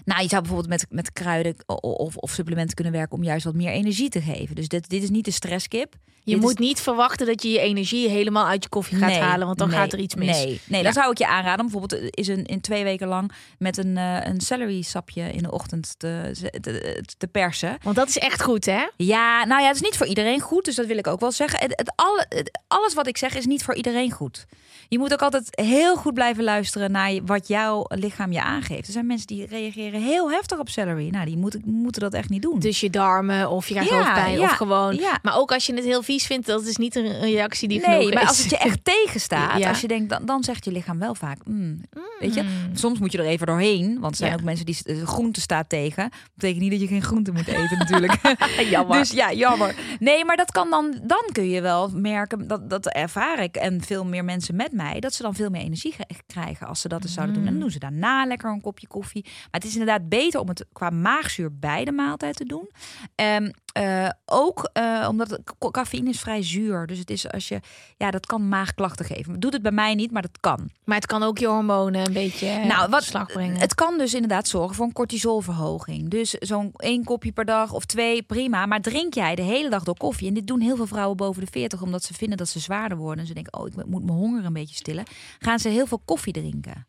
[0.06, 3.54] Nou, je zou bijvoorbeeld met, met kruiden of, of supplementen kunnen werken om juist wat
[3.56, 4.56] meer energie te geven.
[4.56, 5.94] Dus dit, dit is niet de stresskip.
[6.24, 9.10] Je Dit moet is- niet verwachten dat je je energie helemaal uit je koffie gaat
[9.10, 10.28] Nee, halen, want dan nee, gaat er iets mis.
[10.44, 10.84] Nee, nee Ja.
[10.84, 11.66] dan zou ik je aanraden.
[11.70, 15.44] Bijvoorbeeld eh, is een, in twee weken lang met een, eh een celery sapje in
[15.44, 17.78] de ochtend te, te, te persen.
[17.82, 18.86] Want dat is echt goed, hè?
[18.98, 20.66] Ja, nou ja, het is niet voor iedereen goed.
[20.66, 21.60] Dus dat wil ik ook wel zeggen.
[21.60, 24.46] Het, het, alle, het- alles wat ik zeg is niet voor iedereen goed.
[24.90, 28.88] Je moet ook altijd heel goed blijven luisteren naar wat jouw lichaam je aangeeft.
[28.88, 31.10] Er zijn mensen die reageren heel heftig op celery.
[31.10, 32.60] Nou, die moeten, moeten dat echt niet doen.
[32.60, 34.96] Dus je darmen of je krijgt Ja, hoofdpijn ja, of gewoon.
[34.96, 35.20] ja.
[35.22, 38.14] Maar ook als je het heel vies vindt, dat is niet een reactie die Nee,
[38.14, 38.28] maar is.
[38.30, 39.70] als het je echt tegenstaat, Ja.
[39.70, 41.82] als je denkt, dan, dan zegt je lichaam wel vaak, mm,
[42.20, 42.76] weet je, Mm.
[42.76, 46.10] soms moet je er even doorheen, want er zijn ook mensen die groente staat tegen.
[46.34, 48.16] Betekent niet dat je geen groente moet eten, natuurlijk.
[48.70, 48.98] Jammer.
[49.00, 49.76] Dus ja, jammer.
[50.00, 53.82] Nee, maar dat kan dan, dan kun je wel merken, dat, dat ervaar ik en
[53.82, 56.88] veel meer mensen met mij, dat ze dan veel meer energie ge- krijgen als ze
[56.88, 57.46] dat eens zouden doen.
[57.46, 59.24] En dan doen ze daarna lekker een kopje koffie.
[59.24, 62.70] Maar het is inderdaad beter om het qua maagzuur bij de maaltijd te doen.
[63.16, 65.40] Ehm, eh, ook eh, omdat
[65.72, 66.88] cafeïne is vrij zuur.
[66.88, 67.60] Dus het is als je,
[67.98, 69.40] ja, dat kan maagklachten geven.
[69.40, 70.70] Doet het bij mij niet, maar dat kan.
[70.84, 73.56] Maar het kan ook je hormonen een beetje Nou, nou, wat- slag brengen.
[73.60, 76.10] Het kan dus inderdaad zorgen voor een cortisolverhoging.
[76.10, 78.66] Dus zo'n één kopje per dag of twee, prima.
[78.66, 80.28] Maar drink jij de hele dag door koffie?
[80.28, 82.98] En dit doen heel veel vrouwen boven de 40 omdat ze vinden dat ze zwaarder
[82.98, 83.20] worden.
[83.22, 85.04] En ze denken, oh, ik moet mijn honger een beetje stillen.
[85.40, 86.88] Gaan ze heel veel koffie drinken.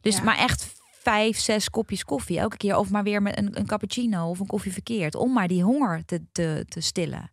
[0.00, 0.22] Dus Ja.
[0.22, 0.76] maar echt
[1.08, 2.76] vijf, zes kopjes koffie elke keer.
[2.76, 5.14] Of maar weer met een, een cappuccino of een koffie verkeerd.
[5.14, 7.30] Om maar die honger te, te, te stillen.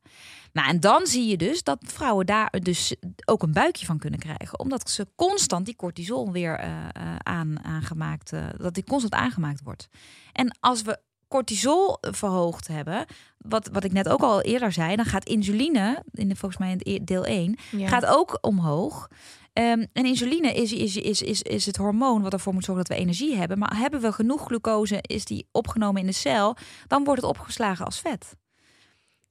[0.54, 4.20] Nou, en dan zie je dus dat vrouwen daar dus ook een buikje van kunnen
[4.20, 4.60] krijgen.
[4.60, 9.62] Omdat ze constant die cortisol weer eh, eh, aan, aangemaakt, eh, dat die constant aangemaakt
[9.64, 9.88] wordt.
[10.32, 13.06] En als we cortisol verhoogd hebben,
[13.38, 16.72] wat, wat ik net ook al eerder zei, dan gaat insuline, in de, volgens mij
[16.72, 17.88] in e- deel 1, Ja.
[17.88, 19.08] gaat ook omhoog.
[19.56, 22.98] Ehm, en insuline is, is, is, is, is het hormoon wat ervoor moet zorgen dat
[22.98, 23.58] we energie hebben.
[23.58, 26.56] Maar hebben we genoeg glucose, is die opgenomen in de cel,
[26.88, 28.36] dan wordt het opgeslagen als vet.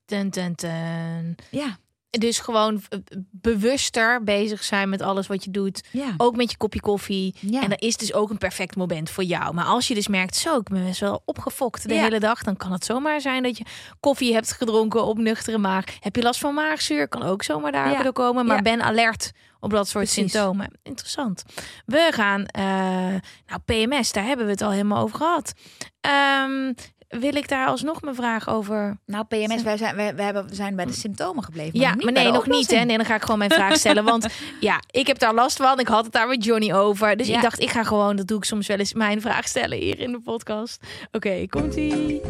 [0.05, 1.35] Ten, ten, ten.
[1.51, 1.77] Ja,
[2.11, 2.99] Dus gewoon eh,
[3.31, 5.85] bewuster bezig zijn met alles wat je doet.
[5.91, 6.15] ja.
[6.17, 7.35] Ook met je kopje koffie.
[7.41, 7.63] Ja.
[7.63, 9.55] En dat is dus ook een perfect moment voor jou.
[9.55, 12.03] Maar als je dus merkt, zo, ik ben best wel opgefokt de Ja.
[12.03, 12.43] hele dag.
[12.43, 13.65] Dan kan het zomaar zijn dat je
[14.01, 15.85] koffie hebt gedronken op nuchtere maag.
[16.01, 17.09] Heb je last van maagzuur?
[17.09, 18.03] Kan ook zomaar daar Ja.
[18.03, 18.47] door komen.
[18.47, 19.33] Maar ben alert
[19.65, 20.33] op dat soort Precies.
[20.33, 20.71] symptomen.
[20.83, 21.43] Interessant.
[21.87, 22.65] We gaan, eh,
[23.47, 25.53] nou PMS, daar hebben we het al helemaal over gehad.
[26.01, 26.73] Ehm,
[27.09, 30.55] wil ik daar alsnog mijn vraag over Nou, PMS, wij zijn, wij, wij hebben, we
[30.55, 31.79] zijn bij de symptomen gebleven.
[31.81, 32.71] ja, maar nee, nog niet.
[32.71, 32.85] Hè?
[32.85, 34.05] Nee, dan ga ik gewoon mijn vraag stellen.
[34.05, 34.27] Want
[34.61, 35.79] ja, ik heb daar last van.
[35.81, 37.17] Ik had het daar met Johnny over.
[37.17, 37.37] Dus Ja.
[37.37, 39.99] ik dacht, ik ga gewoon, dat doe ik soms wel eens, mijn vraag stellen hier
[40.01, 40.83] in de podcast.
[41.13, 42.21] Oké, komt-ie.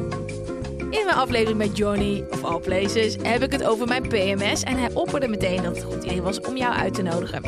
[0.94, 4.62] In mijn aflevering met Johnny, of All Places, heb ik het over mijn PMS.
[4.62, 7.42] En hij opperde meteen dat het een goed idee was om jou uit te nodigen.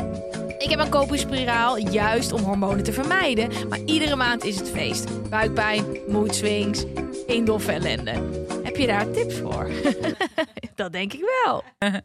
[0.57, 3.49] Ik heb een koperspiraal, juist om hormonen te vermijden.
[3.69, 5.29] Maar iedere maand is het feest.
[5.29, 6.85] Buikpijn, mood swings,
[7.27, 8.11] indoffe ellende.
[8.63, 9.69] Heb je daar tips voor?
[10.75, 11.63] dat denk ik wel.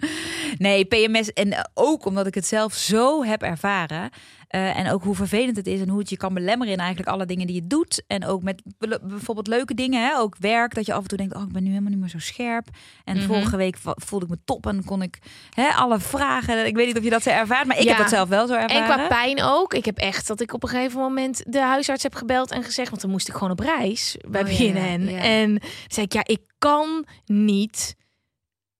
[0.59, 1.33] Nee, PMS.
[1.33, 4.11] En ook omdat ik het zelf zo heb ervaren.
[4.53, 7.09] Eh, en ook hoe vervelend het is en hoe het je kan belemmeren in eigenlijk
[7.11, 8.03] alle dingen die je doet.
[8.07, 8.63] En ook met
[9.03, 10.19] bijvoorbeeld leuke dingen, hè?
[10.19, 10.75] ook werk.
[10.75, 12.69] Dat je af en toe denkt, oh, ik ben nu helemaal niet meer zo scherp.
[13.05, 13.27] En Mhm.
[13.27, 15.19] vorige week voelde ik me top en kon ik
[15.51, 16.67] hè, alle vragen.
[16.67, 17.89] Ik weet niet of je dat zo ervaart, maar ik Ja.
[17.89, 18.77] heb dat zelf wel zo ervaren.
[18.77, 19.75] En qua pijn ook.
[19.75, 22.89] Ik heb echt dat ik op een gegeven moment de huisarts heb gebeld en gezegd,
[22.91, 25.09] want dan moest ik gewoon op reis bij Oh, ja, BNN.
[25.11, 25.19] ja.
[25.19, 27.97] En zei ik, ja, ik kan niet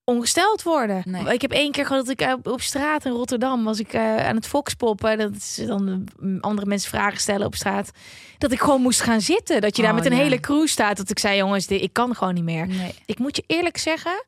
[0.05, 1.03] ongesteld worden.
[1.05, 1.35] Nee.
[1.35, 4.17] Ik heb één keer gehad dat ik eh, op straat in Rotterdam was ik eh,
[4.17, 5.19] aan het foxpoppen.
[5.19, 7.91] Dat is dan eh, andere mensen vragen stellen op straat.
[8.39, 9.61] Dat ik gewoon moest gaan zitten.
[9.61, 10.97] Dat je daar Oh, met een hele crew staat.
[10.97, 12.67] Dat ik zei, jongens, dit, ik kan gewoon niet meer.
[12.67, 12.95] Nee.
[13.07, 14.25] Ik moet je eerlijk zeggen,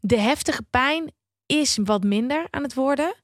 [0.00, 1.12] de heftige pijn
[1.46, 3.14] is wat minder aan het worden.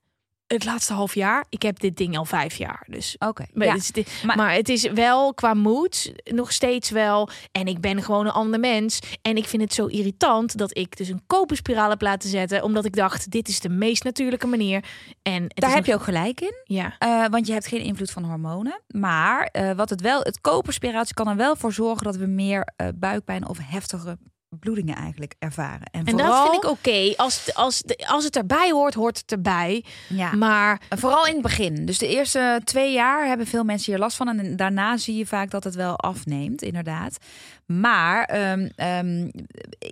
[0.47, 1.45] Het laatste half jaar.
[1.49, 2.87] Ik heb dit ding al vijf jaar.
[2.91, 3.45] Dus Oké.
[3.53, 3.75] maar, Ja.
[3.75, 7.29] het is- maar- maar, het is wel qua moed nog steeds wel.
[7.53, 8.99] En ik ben gewoon een ander mens.
[9.23, 12.63] En ik vind het zo irritant dat ik dus een koperspiraal heb laten zetten.
[12.63, 14.85] Omdat ik dacht, dit is de meest natuurlijke manier.
[15.23, 16.55] En Daar heb je ook gelijk in.
[16.65, 18.81] Ja, Eh, want je hebt geen invloed van hormonen.
[18.89, 22.73] Maar eh, wat het wel, het koperspiraatje kan er wel voor zorgen dat we meer
[22.77, 25.87] eh, buikpijn of heftige bloedingen eigenlijk ervaren.
[25.91, 27.17] En, en vooral, dat vind ik oké.
[27.17, 29.85] Als, als, als het erbij hoort, hoort het erbij.
[30.09, 30.35] Ja.
[30.35, 31.87] Maar Vooral in het begin.
[31.87, 34.39] Dus de eerste twee jaar hebben veel mensen hier last van.
[34.39, 37.19] En daarna zie je vaak dat het wel afneemt, inderdaad.
[37.67, 39.31] Maar ehm, ehm,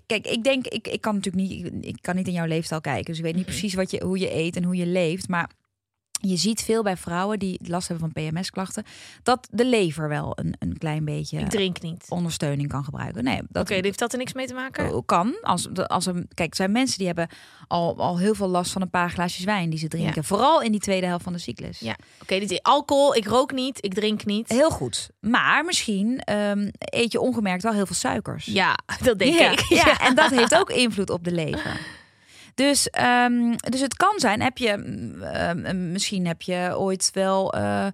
[0.07, 2.81] kijk, ik denk, ik, ik kan natuurlijk niet, ik, ik kan niet in jouw leefstijl
[2.81, 3.05] kijken.
[3.05, 5.29] Dus ik weet niet precies wat je, hoe je eet en hoe je leeft.
[5.29, 5.51] Maar
[6.29, 8.85] je ziet veel bij vrouwen die last hebben van PMS-klachten,
[9.23, 12.03] dat de lever wel een, een klein beetje ik drink niet.
[12.05, 13.25] Oké, ondersteuning kan gebruiken.
[13.25, 15.05] Nee, dat heeft dat er niks mee te maken?
[15.05, 15.37] kan.
[15.43, 17.29] Als, als er, kijk, er zijn mensen die hebben
[17.69, 20.15] al, al heel veel last van een paar glaasjes wijn die ze drinken.
[20.15, 20.23] Ja.
[20.23, 21.79] Vooral in die tweede helft van de cyclus.
[21.79, 22.39] Ja, oké.
[22.39, 23.15] dit is alcohol.
[23.15, 23.85] Ik rook niet.
[23.85, 24.49] Ik drink niet.
[24.49, 25.11] Heel goed.
[25.21, 28.45] Maar misschien ehm, eet je ongemerkt wel heel veel suikers.
[28.45, 29.61] Ja, dat denk ja, ik.
[29.85, 32.03] Ja, en dat heeft ook invloed op de lever.
[32.55, 37.53] Dus, ehm, dus het kan zijn, heb je, mm, ehm, misschien heb je ooit wel
[37.53, 37.87] eh,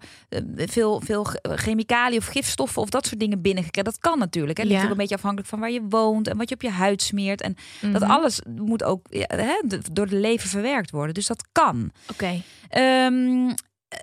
[0.56, 3.90] veel, veel chemicaliën of gifstoffen of dat soort dingen binnengekregen.
[3.90, 4.58] Dat kan natuurlijk.
[4.58, 4.84] Het ligt Ja.
[4.86, 7.40] ook een beetje afhankelijk van waar je woont en wat je op je huid smeert.
[7.40, 8.10] En dat Mhm.
[8.10, 9.60] alles moet ook ja, hè,
[9.92, 11.14] door de lever verwerkt worden.
[11.14, 11.90] Dus dat kan.
[12.10, 12.42] Oké.
[12.68, 13.50] Ehm,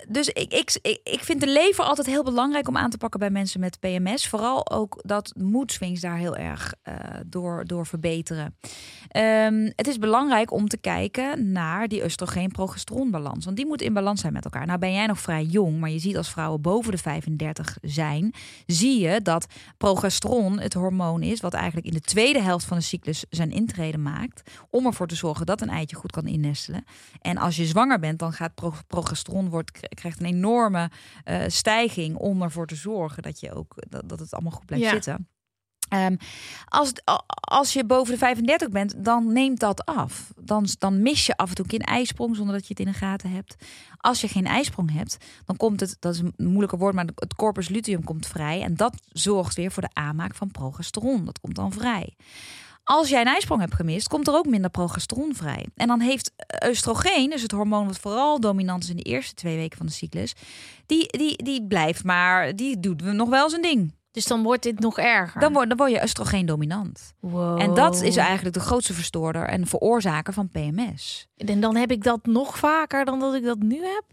[0.08, 3.30] dus ik, ik, ik, vind de lever altijd heel belangrijk om aan te pakken bij
[3.30, 4.28] mensen met PMS.
[4.28, 6.96] Vooral ook dat moedswings daar heel erg eh,
[7.26, 8.58] door, door verbeteren.
[9.08, 13.46] Ehm, het is belangrijk om te kijken naar die oestrogeen-progesteronbalans.
[13.46, 14.66] Want die moet in balans zijn met elkaar.
[14.66, 18.34] Nou ben jij nog vrij jong, maar je ziet als vrouwen boven de 35 zijn...
[18.66, 19.46] zie je dat
[19.78, 21.40] progesteron het hormoon is...
[21.40, 24.52] wat eigenlijk in de tweede helft van de cyclus zijn intrede maakt...
[24.70, 26.84] om ervoor te zorgen dat een eitje goed kan innestelen.
[27.22, 30.90] En als je zwanger bent, dan gaat pro- progesteron wordt, krijgt een enorme
[31.24, 34.86] eh, stijging om ervoor te zorgen dat, je ook, dat, dat het allemaal goed blijft
[34.86, 34.92] Ja.
[34.92, 35.28] zitten.
[35.90, 36.16] Ehm,
[36.66, 36.92] als,
[37.30, 40.34] als je boven de 35 bent, dan neemt dat af.
[40.42, 42.98] Dan, dan mis je af en toe een ijsprong zonder dat je het in de
[42.98, 43.56] gaten hebt.
[43.98, 47.36] Als je geen ijsprong hebt, dan komt het, dat is een moeilijker woord, maar het
[47.36, 48.62] corpus luteum komt vrij.
[48.62, 51.26] En dat zorgt weer voor de aanmaak van progesteron.
[51.26, 52.16] Dat komt dan vrij.
[52.88, 55.66] Als jij een ijsprong hebt gemist, komt er ook minder progesteron vrij.
[55.76, 56.32] En dan heeft
[56.68, 59.92] oestrogeen, dus het hormoon wat vooral dominant is in de eerste twee weken van de
[59.92, 60.34] cyclus,
[60.86, 63.94] die, die, die blijft maar, die doet nog wel zijn ding.
[64.12, 65.42] Dus dan wordt dit nog erger.
[65.42, 67.14] Dan word, dan word je oestrogeen dominant.
[67.20, 67.62] Wow.
[67.62, 71.28] En dat is eigenlijk de grootste verstoorder en veroorzaker van PMS.
[71.36, 74.04] En dan heb ik dat nog vaker dan dat ik dat nu heb.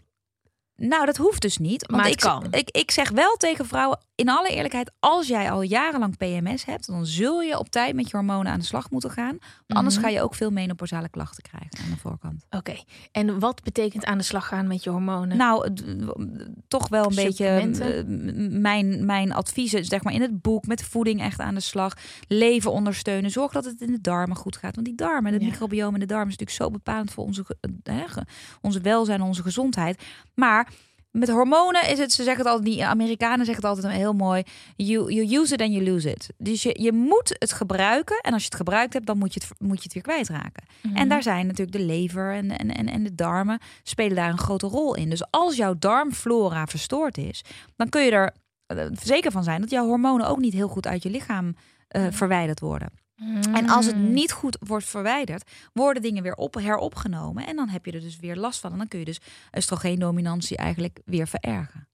[0.75, 1.87] Nou, dat hoeft dus niet.
[1.87, 2.47] Want Maar ik, kan.
[2.51, 6.87] Ik, ik zeg wel tegen vrouwen, in alle eerlijkheid, als jij al jarenlang PMS hebt,
[6.87, 9.37] dan zul je op tijd met je hormonen aan de slag moeten gaan.
[9.67, 10.03] Anders Mhm.
[10.03, 12.45] ga je ook veel menopausale klachten krijgen aan de voorkant.
[12.49, 12.75] Oké.
[13.11, 15.37] En wat betekent aan de slag gaan met je hormonen?
[15.37, 15.73] Nou,
[16.67, 17.65] toch wel een beetje
[18.49, 21.93] mijn, mijn adviezen, zeg maar in het boek, met voeding echt aan de slag.
[22.27, 23.31] Leven ondersteunen.
[23.31, 24.75] Zorg dat het in de darmen goed gaat.
[24.75, 25.47] Want die darmen, het Ja.
[25.47, 28.03] microbiome in de darmen is natuurlijk zo bepalend voor onze, eh, hè,
[28.61, 30.03] onze welzijn en onze gezondheid.
[30.33, 30.71] Maar
[31.15, 34.43] met hormonen is het, ze zeggen het altijd, die Amerikanen zeggen het altijd heel mooi.
[34.75, 36.29] You, you use it and you lose it.
[36.37, 38.19] Dus je, je moet het gebruiken.
[38.21, 40.63] En als je het gebruikt hebt, dan moet je het, moet je het weer kwijtraken.
[40.81, 40.95] Mhm.
[40.95, 44.37] En daar zijn natuurlijk de lever en, en, en, en de darmen spelen daar een
[44.37, 45.09] grote rol in.
[45.09, 47.41] Dus als jouw darmflora verstoord is,
[47.75, 48.33] dan kun je er
[48.65, 51.55] eh, zeker van zijn dat jouw hormonen ook niet heel goed uit je lichaam
[51.87, 53.04] eh, verwijderd worden.
[53.53, 54.13] En als het Mm.
[54.13, 57.47] niet goed wordt verwijderd, worden dingen weer op, heropgenomen.
[57.47, 58.71] En dan heb je er dus weer last van.
[58.71, 59.19] En dan kun je dus
[59.57, 61.87] oestrogeendominantie eigenlijk weer verergen.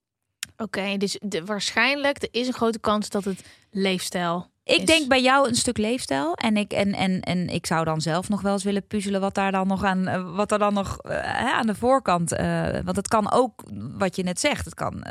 [0.56, 4.50] Oké, dus de, waarschijnlijk er is een grote kans dat het leefstijl.
[4.64, 4.84] Ik is.
[4.84, 6.34] denk bij jou een stuk leefstijl.
[6.34, 9.34] En ik, en, en, en ik zou dan zelf nog wel eens willen puzzelen wat
[9.34, 12.32] daar dan nog aan, eh, wat er dan nog eh, aan de voorkant.
[12.32, 13.62] eh, want het kan ook,
[13.98, 15.04] wat je net zegt, het kan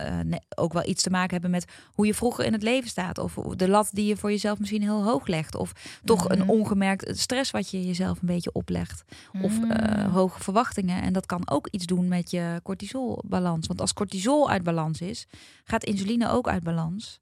[0.56, 3.18] ook wel iets te maken hebben met hoe je vroeger in het leven staat.
[3.18, 5.56] Of de lat die je voor jezelf misschien heel hoog legt.
[5.56, 5.72] Of
[6.04, 6.32] toch Mhm.
[6.42, 9.04] een ongemerkt stress wat je jezelf een beetje oplegt.
[9.42, 9.72] Of Mm.
[10.12, 11.02] hoge verwachtingen.
[11.02, 13.68] En dat kan ook iets doen met je cortisolbalans.
[13.68, 15.28] Want als cortisol uit balans is,
[15.64, 17.20] gaat insuline ook uit balans.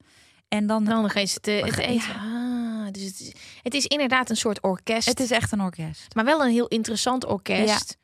[0.50, 1.82] En dan, Dan ga je het, eh, het Ja.
[1.84, 2.16] eten.
[2.16, 3.32] Ah, dus het is,
[3.62, 5.08] het is inderdaad een soort orkest.
[5.08, 6.16] het is echt een orkest.
[6.16, 7.98] maar wel een heel interessant orkest.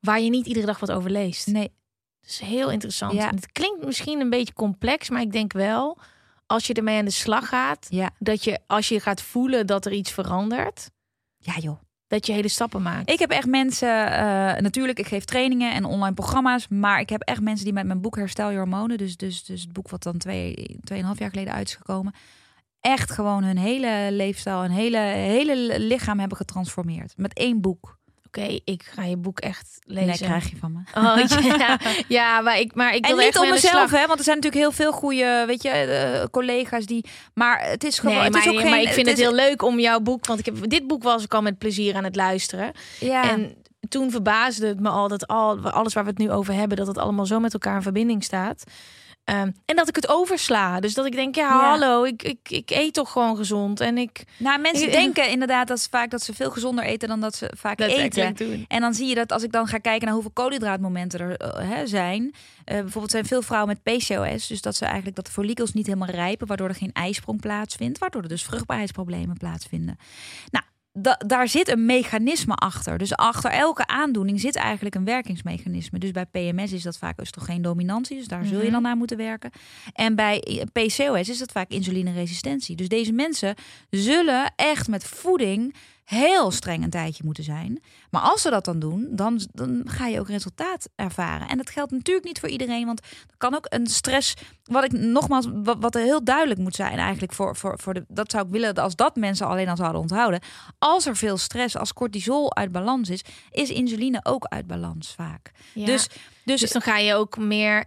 [0.00, 1.46] Waar je niet iedere dag wat over leest.
[1.46, 1.72] Nee,
[2.20, 3.12] Dat is heel interessant.
[3.12, 3.28] Ja.
[3.28, 5.98] En Het klinkt misschien een beetje complex, maar ik denk wel,
[6.46, 8.10] als je ermee aan de slag gaat, ja.
[8.18, 10.90] dat je als je gaat voelen dat er iets verandert,
[11.38, 11.80] Ja joh.
[12.10, 13.10] Dat je hele stappen maakt.
[13.10, 17.20] Ik heb echt mensen, eh, natuurlijk, ik geef trainingen en online programma's, maar ik heb
[17.20, 20.02] echt mensen die met mijn boek Herstel je hormonen, dus, dus, dus het boek wat
[20.02, 22.14] dan twee, tweeënhalf jaar geleden uit is gekomen,
[22.80, 27.12] echt gewoon hun hele leefstijl, hun hele, hele lichaam hebben getransformeerd.
[27.16, 27.98] Met één boek.
[28.36, 30.06] Oké, ik ga je boek echt lezen.
[30.06, 30.78] Nee, krijg je van me.
[31.00, 31.18] Oh,
[31.58, 31.78] ja,
[32.18, 34.36] ja, maar ik, maar ik En wil niet echt om mezelf, hè, want er zijn
[34.36, 38.32] natuurlijk heel veel goede, weet je, eh, collega's die, maar het is gewoon, Nee, het
[38.32, 40.38] maar, is ook geen, maar ik vind het, is- heel leuk om jouw boek, want
[40.38, 42.72] ik heb dit boek was ik al met plezier aan het luisteren.
[43.00, 43.30] ja.
[43.30, 43.54] En
[43.88, 46.86] toen verbaasde het me al dat al, alles waar we het nu over hebben, dat
[46.86, 48.64] het allemaal zo met elkaar in verbinding staat.
[49.30, 50.80] Ehm, en dat ik het oversla.
[50.80, 51.70] Dus dat ik denk, ja, Ja.
[51.70, 53.80] hallo, ik, ik, ik eet toch gewoon gezond.
[53.80, 57.08] En ik Nou, mensen Ik- denken inderdaad dat ze vaak dat ze veel gezonder eten
[57.08, 58.24] dan dat ze vaak eten.
[58.24, 58.34] eten.
[58.50, 58.64] doen.
[58.68, 61.68] En dan zie je dat als ik dan ga kijken naar hoeveel koolhydraatmomenten er eh,
[61.68, 62.34] hè, zijn.
[62.64, 64.46] Eh, bijvoorbeeld zijn veel vrouwen met PCOS.
[64.46, 66.46] Dus dat ze eigenlijk dat de follicels niet helemaal rijpen.
[66.46, 67.98] Waardoor er geen ijsprong plaatsvindt.
[67.98, 69.98] Waardoor er dus vruchtbaarheidsproblemen plaatsvinden.
[70.50, 72.98] Nou, da- daar zit een mechanisme achter.
[72.98, 75.98] Dus achter elke aandoening zit eigenlijk een werkingsmechanisme.
[75.98, 78.16] Dus bij PMS is dat vaak oestrogeendominantie.
[78.16, 78.72] Dus daar zul je Mhm.
[78.72, 79.50] dan naar moeten werken.
[79.92, 82.76] En bij PCOS is dat vaak insulineresistentie.
[82.76, 83.54] Dus deze mensen
[83.90, 85.74] zullen echt met voeding
[86.10, 87.82] heel streng een tijdje moeten zijn.
[88.10, 91.48] Maar als ze dat dan doen, dan, dan ga je ook resultaat ervaren.
[91.48, 94.34] En dat geldt natuurlijk niet voor iedereen, want er kan ook een stress.
[94.64, 98.04] Wat ik nogmaals, wat, wat er heel duidelijk moet zijn, eigenlijk voor, voor, voor de.
[98.08, 100.40] Dat zou ik willen als dat mensen alleen al zouden onthouden.
[100.78, 105.50] Als er veel stress, als cortisol uit balans is, is insuline ook uit balans vaak.
[105.72, 105.86] Ja.
[105.86, 106.08] Dus,
[106.44, 107.84] dus, dus dan ga je ook meer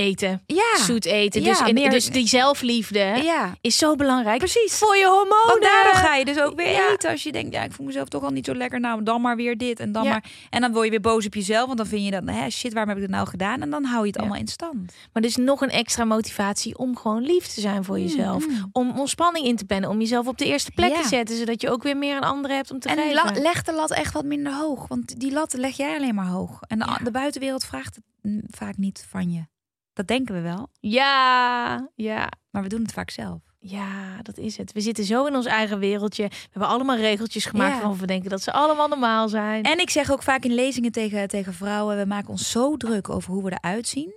[0.00, 1.42] eten, ja, zoet eten.
[1.42, 3.54] Ja, dus, en, meer- dus die zelfliefde ja.
[3.60, 4.38] is zo belangrijk.
[4.38, 4.74] Precies.
[4.78, 5.46] Voor je hormonen.
[5.46, 6.90] Want daardoor ga je dus ook weer Ja.
[6.92, 7.10] eten.
[7.10, 8.80] Als je denkt, ja, ik voel mezelf toch al niet zo lekker.
[8.80, 10.24] Nou, dan maar weer dit en dan maar.
[10.50, 11.66] En dan word je weer boos op jezelf.
[11.66, 13.60] Want dan vind je dat, hè, shit, waarom heb ik het nou gedaan?
[13.60, 14.92] En dan hou je het allemaal in stand.
[15.12, 18.46] Maar dus nog een extra motivatie om gewoon lief te zijn voor jezelf.
[18.48, 18.68] Mm.
[18.72, 19.90] Om ontspanning in te plannen.
[19.90, 21.36] Om jezelf op de eerste plek te zetten.
[21.36, 23.14] Zodat je ook weer meer aan anderen hebt om te En geven.
[23.14, 24.88] la- leg de lat echt wat minder hoog.
[24.88, 26.58] Want die lat leg jij alleen maar hoog.
[26.66, 29.42] En de, de buitenwereld vraagt het mm, vaak niet van je.
[29.92, 30.68] Dat denken we wel.
[30.80, 32.28] Ja, ja.
[32.50, 33.40] Maar we doen het vaak zelf.
[33.58, 34.72] Ja, dat is het.
[34.72, 36.28] We zitten zo in ons eigen wereldje.
[36.28, 37.80] We hebben allemaal regeltjes gemaakt Ja.
[37.80, 39.62] waarvan we denken dat ze allemaal normaal zijn.
[39.62, 43.08] En ik zeg ook vaak in lezingen tegen, tegen vrouwen: we maken ons zo druk
[43.08, 44.12] over hoe we eruit zien.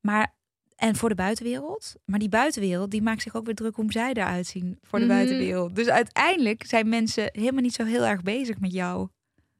[0.00, 0.34] Maar,
[0.76, 1.94] en voor de buitenwereld.
[2.04, 5.04] Maar die buitenwereld die maakt zich ook weer druk hoe zij eruit zien voor de
[5.04, 5.14] Mhm.
[5.14, 5.74] buitenwereld.
[5.76, 9.08] Dus uiteindelijk zijn mensen helemaal niet zo heel erg bezig met jou.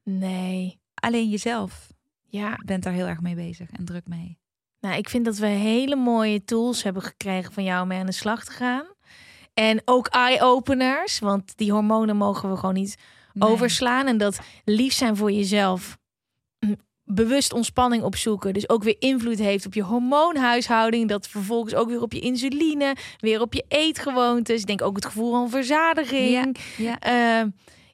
[0.04, 0.80] Nee.
[0.94, 1.86] Alleen jezelf
[2.30, 4.38] Ja, bent daar heel erg mee bezig en druk mee.
[4.80, 8.06] Nou, ik vind dat we hele mooie tools hebben gekregen van jou om mee aan
[8.06, 8.84] de slag te gaan.
[9.54, 12.96] En ook eye-openers, want die hormonen mogen we gewoon niet
[13.32, 13.48] Nee.
[13.48, 14.06] overslaan.
[14.06, 15.98] En dat lief zijn voor jezelf.
[16.60, 18.52] mm, Bewust ontspanning opzoeken.
[18.54, 21.08] Dus ook weer invloed heeft op je hormoonhuishouding.
[21.08, 22.96] Dat vervolgens ook weer op je insuline.
[23.18, 24.60] Weer op je eetgewoontes.
[24.60, 26.56] Ik denk ook het gevoel van verzadiging.
[26.76, 26.98] Ja.
[26.98, 27.46] Eh,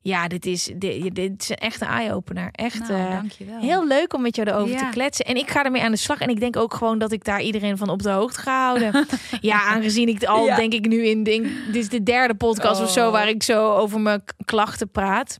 [0.06, 2.48] ja, dit is, dit, dit is echt een eye-opener.
[2.52, 3.20] Echt Nou, eh,
[3.60, 5.24] heel leuk om met jou erover te kletsen.
[5.24, 6.18] En ik ga ermee aan de slag.
[6.20, 9.06] En ik denk ook gewoon dat ik daar iedereen van op de hoogte ga houden.
[9.40, 10.56] ja, aangezien ik al, Ja.
[10.56, 13.12] denk ik nu in, denk, dit is de derde podcast of zo Oh.
[13.12, 15.38] waar ik zo over mijn klachten praat.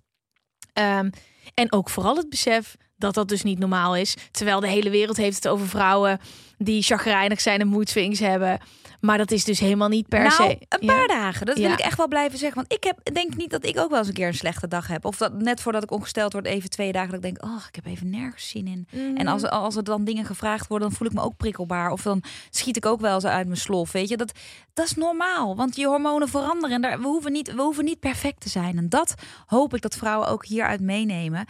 [0.72, 1.10] Ehm,
[1.54, 4.16] en ook vooral het besef dat dat dus niet normaal is.
[4.30, 6.18] Terwijl de hele wereld heeft het over vrouwen
[6.58, 8.58] die chagrijnig zijn en mood swings hebben.
[9.04, 10.56] Maar dat is dus helemaal niet per nou, se.
[10.68, 10.94] een Ja.
[10.94, 11.46] paar dagen.
[11.46, 11.72] Dat wil Ja.
[11.72, 12.56] ik echt wel blijven zeggen.
[12.56, 14.86] Want ik heb, denk niet dat ik ook wel eens een keer een slechte dag
[14.86, 15.04] heb.
[15.04, 17.74] Of dat net voordat ik ongesteld word, even twee dagen dat ik denk, oh, ik
[17.74, 18.86] heb even nergens zin in.
[18.90, 19.16] Mhm.
[19.16, 21.90] En als, als er dan dingen gevraagd worden, dan voel ik me ook prikkelbaar.
[21.90, 23.92] Of dan schiet ik ook wel eens uit mijn slof.
[23.92, 24.32] Weet je, dat,
[24.74, 25.56] dat is normaal.
[25.56, 26.76] Want je hormonen veranderen.
[26.76, 28.78] En daar, we, hoeven niet, we hoeven niet perfect te zijn.
[28.78, 29.14] En dat
[29.46, 31.46] hoop ik dat vrouwen ook hieruit meenemen.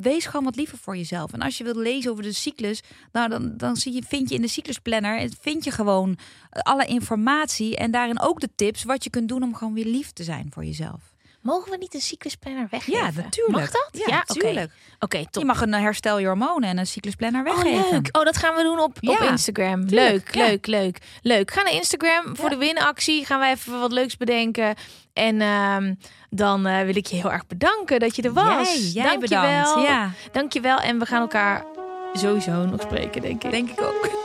[0.00, 1.32] Wees gewoon wat liever voor jezelf.
[1.32, 2.82] En als je wilt lezen over de cyclus,
[3.12, 6.18] nou, dan, dan zie je, vind je in de cyclusplanner, vind je gewoon
[6.50, 7.76] eh, alle informatie.
[7.76, 10.46] En daarin ook de tips wat je kunt doen om gewoon weer lief te zijn
[10.50, 11.14] voor jezelf.
[11.40, 13.00] Mogen we niet een cyclusplanner weggeven?
[13.00, 13.56] Ja, natuurlijk.
[13.58, 13.88] Mag dat?
[14.06, 14.38] Ja, oké.
[14.40, 14.72] tuurlijk.
[14.98, 15.42] Oké, top.
[15.42, 17.90] Je mag een eh, herstel je hormonen en een cyclusplanner Oh, weggeven.
[17.92, 18.08] leuk.
[18.16, 19.86] Oh, dat gaan we doen op, op Ja, Instagram.
[19.86, 20.46] tuurlijk, leuk, ja.
[20.46, 21.50] leuk, leuk, leuk.
[21.50, 22.56] Ga naar Instagram voor Ja.
[22.56, 23.24] de winactie.
[23.26, 24.74] Gaan wij even wat leuks bedenken.
[25.12, 25.94] En ehm,
[26.30, 28.68] dan eh, wil ik je heel erg bedanken dat je er was.
[28.74, 29.82] Jij, jij Dank je bedankt.
[29.86, 30.78] Ja, Dank je wel.
[30.78, 31.64] En we gaan elkaar
[32.12, 33.50] sowieso nog spreken, denk ik.
[33.50, 34.24] denk ik ook.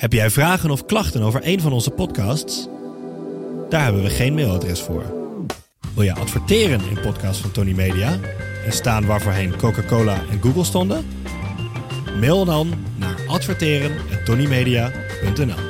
[0.00, 2.68] Heb jij vragen of klachten over een van onze podcasts?
[3.68, 5.04] Daar hebben we geen mailadres voor.
[5.94, 8.18] Wil je adverteren in podcasts van Tony Media
[8.64, 11.06] en staan waarvoorheen Coca-Cola en Google stonden?
[12.20, 15.69] Mail dan naar adverteren@tonymedia.nl.